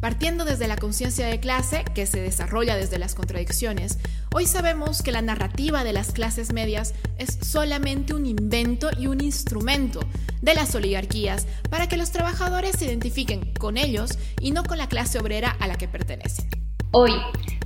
Partiendo 0.00 0.46
desde 0.46 0.66
la 0.66 0.76
conciencia 0.76 1.26
de 1.26 1.40
clase, 1.40 1.84
que 1.94 2.06
se 2.06 2.20
desarrolla 2.20 2.74
desde 2.74 2.98
las 2.98 3.14
contradicciones, 3.14 3.98
hoy 4.34 4.46
sabemos 4.46 5.02
que 5.02 5.12
la 5.12 5.20
narrativa 5.20 5.84
de 5.84 5.92
las 5.92 6.12
clases 6.12 6.54
medias 6.54 6.94
es 7.18 7.38
solamente 7.42 8.14
un 8.14 8.24
invento 8.24 8.88
y 8.98 9.08
un 9.08 9.22
instrumento 9.22 10.00
de 10.40 10.54
las 10.54 10.74
oligarquías 10.74 11.46
para 11.68 11.86
que 11.86 11.98
los 11.98 12.12
trabajadores 12.12 12.76
se 12.78 12.86
identifiquen 12.86 13.52
con 13.58 13.76
ellos 13.76 14.12
y 14.40 14.52
no 14.52 14.64
con 14.64 14.78
la 14.78 14.88
clase 14.88 15.18
obrera 15.18 15.54
a 15.60 15.66
la 15.66 15.76
que 15.76 15.86
pertenecen. 15.86 16.48
Hoy, 16.92 17.12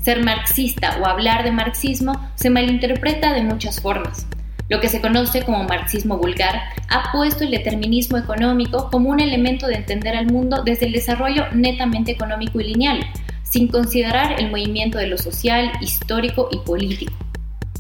ser 0.03 0.25
marxista 0.25 0.99
o 1.01 1.07
hablar 1.07 1.45
de 1.45 1.53
marxismo 1.53 2.31
se 2.35 2.51
malinterpreta 2.51 3.33
de 3.33 3.43
muchas 3.43 3.81
formas. 3.81 4.27
Lo 4.69 4.81
que 4.81 4.89
se 4.89 5.01
conoce 5.01 5.43
como 5.43 5.65
marxismo 5.65 6.17
vulgar 6.17 6.63
ha 6.89 7.13
puesto 7.13 7.45
el 7.45 7.51
determinismo 7.51 8.17
económico 8.17 8.89
como 8.91 9.11
un 9.11 9.21
elemento 9.21 9.67
de 9.67 9.75
entender 9.75 10.17
al 10.17 10.27
mundo 10.27 10.63
desde 10.65 10.87
el 10.87 10.93
desarrollo 10.93 11.45
netamente 11.53 12.13
económico 12.13 12.61
y 12.61 12.65
lineal, 12.65 13.01
sin 13.43 13.69
considerar 13.69 14.41
el 14.41 14.51
movimiento 14.51 14.97
de 14.97 15.07
lo 15.07 15.19
social, 15.19 15.71
histórico 15.83 16.49
y 16.51 16.59
político. 16.59 17.13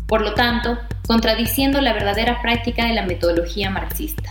Por 0.06 0.20
lo 0.20 0.34
tanto, 0.34 0.78
contradiciendo 1.06 1.80
la 1.80 1.94
verdadera 1.94 2.42
práctica 2.42 2.86
de 2.86 2.92
la 2.92 3.06
metodología 3.06 3.70
marxista. 3.70 4.28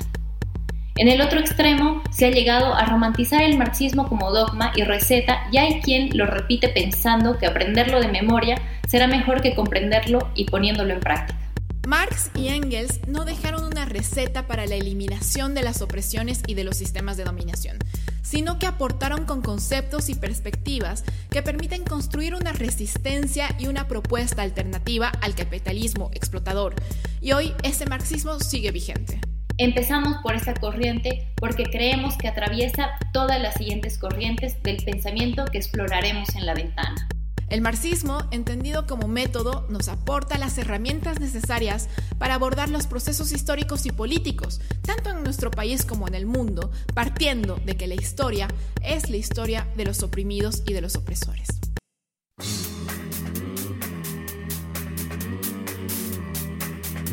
En 0.95 1.07
el 1.07 1.21
otro 1.21 1.39
extremo, 1.39 2.03
se 2.11 2.27
ha 2.27 2.29
llegado 2.29 2.75
a 2.75 2.85
romantizar 2.85 3.41
el 3.41 3.57
marxismo 3.57 4.07
como 4.07 4.31
dogma 4.31 4.71
y 4.75 4.83
receta 4.83 5.47
y 5.51 5.57
hay 5.57 5.81
quien 5.81 6.15
lo 6.15 6.27
repite 6.27 6.69
pensando 6.69 7.39
que 7.39 7.47
aprenderlo 7.47 7.99
de 7.99 8.09
memoria 8.09 8.61
será 8.87 9.07
mejor 9.07 9.41
que 9.41 9.55
comprenderlo 9.55 10.29
y 10.35 10.45
poniéndolo 10.45 10.93
en 10.93 10.99
práctica. 10.99 11.42
Marx 11.87 12.31
y 12.33 12.47
Engels 12.47 13.01
no 13.07 13.25
dejaron 13.25 13.65
una 13.65 13.85
receta 13.85 14.47
para 14.47 14.65
la 14.65 14.75
eliminación 14.75 15.53
de 15.53 15.63
las 15.63 15.81
opresiones 15.81 16.41
y 16.47 16.53
de 16.53 16.63
los 16.63 16.77
sistemas 16.77 17.17
de 17.17 17.25
dominación, 17.25 17.77
sino 18.21 18.57
que 18.57 18.65
aportaron 18.65 19.25
con 19.25 19.41
conceptos 19.41 20.07
y 20.09 20.15
perspectivas 20.15 21.03
que 21.29 21.43
permiten 21.43 21.83
construir 21.83 22.35
una 22.35 22.53
resistencia 22.53 23.53
y 23.59 23.67
una 23.67 23.87
propuesta 23.87 24.43
alternativa 24.43 25.09
al 25.21 25.35
capitalismo 25.35 26.09
explotador. 26.13 26.75
Y 27.19 27.33
hoy 27.33 27.53
ese 27.63 27.85
marxismo 27.85 28.39
sigue 28.39 28.71
vigente. 28.71 29.19
Empezamos 29.57 30.17
por 30.23 30.35
esta 30.35 30.53
corriente 30.53 31.27
porque 31.35 31.65
creemos 31.65 32.17
que 32.17 32.27
atraviesa 32.27 32.91
todas 33.11 33.39
las 33.41 33.55
siguientes 33.55 33.99
corrientes 33.99 34.61
del 34.63 34.77
pensamiento 34.77 35.45
que 35.45 35.59
exploraremos 35.59 36.33
en 36.35 36.45
la 36.45 36.53
ventana. 36.53 37.07
El 37.49 37.61
marxismo, 37.61 38.19
entendido 38.31 38.87
como 38.87 39.07
método, 39.07 39.67
nos 39.69 39.87
aporta 39.87 40.37
las 40.37 40.57
herramientas 40.57 41.19
necesarias 41.19 41.89
para 42.17 42.35
abordar 42.35 42.69
los 42.69 42.87
procesos 42.87 43.31
históricos 43.31 43.85
y 43.85 43.91
políticos, 43.91 44.61
tanto 44.81 45.09
en 45.11 45.23
nuestro 45.23 45.51
país 45.51 45.85
como 45.85 46.07
en 46.07 46.15
el 46.15 46.25
mundo, 46.25 46.71
partiendo 46.93 47.55
de 47.65 47.77
que 47.77 47.87
la 47.87 47.95
historia 47.95 48.47
es 48.81 49.09
la 49.09 49.17
historia 49.17 49.67
de 49.75 49.85
los 49.85 50.03
oprimidos 50.03 50.63
y 50.65 50.73
de 50.73 50.81
los 50.81 50.95
opresores. 50.95 51.47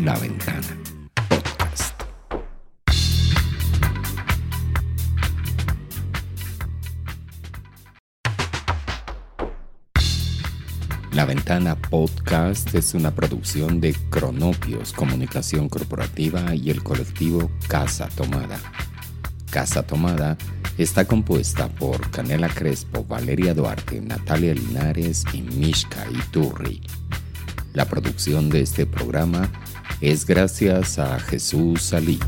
La 0.00 0.18
ventana. 0.18 0.89
La 11.20 11.26
Ventana 11.26 11.76
Podcast 11.76 12.74
es 12.74 12.94
una 12.94 13.14
producción 13.14 13.78
de 13.78 13.94
Cronopios 14.08 14.94
Comunicación 14.94 15.68
Corporativa 15.68 16.54
y 16.54 16.70
el 16.70 16.82
colectivo 16.82 17.50
Casa 17.68 18.08
Tomada. 18.08 18.58
Casa 19.50 19.82
Tomada 19.82 20.38
está 20.78 21.04
compuesta 21.04 21.68
por 21.68 22.10
Canela 22.10 22.48
Crespo, 22.48 23.04
Valeria 23.04 23.52
Duarte, 23.52 24.00
Natalia 24.00 24.54
Linares 24.54 25.26
y 25.34 25.42
Mishka 25.42 26.06
Iturri. 26.10 26.80
La 27.74 27.84
producción 27.84 28.48
de 28.48 28.62
este 28.62 28.86
programa 28.86 29.50
es 30.00 30.24
gracias 30.24 30.98
a 30.98 31.20
Jesús 31.20 31.82
Salí. 31.82 32.18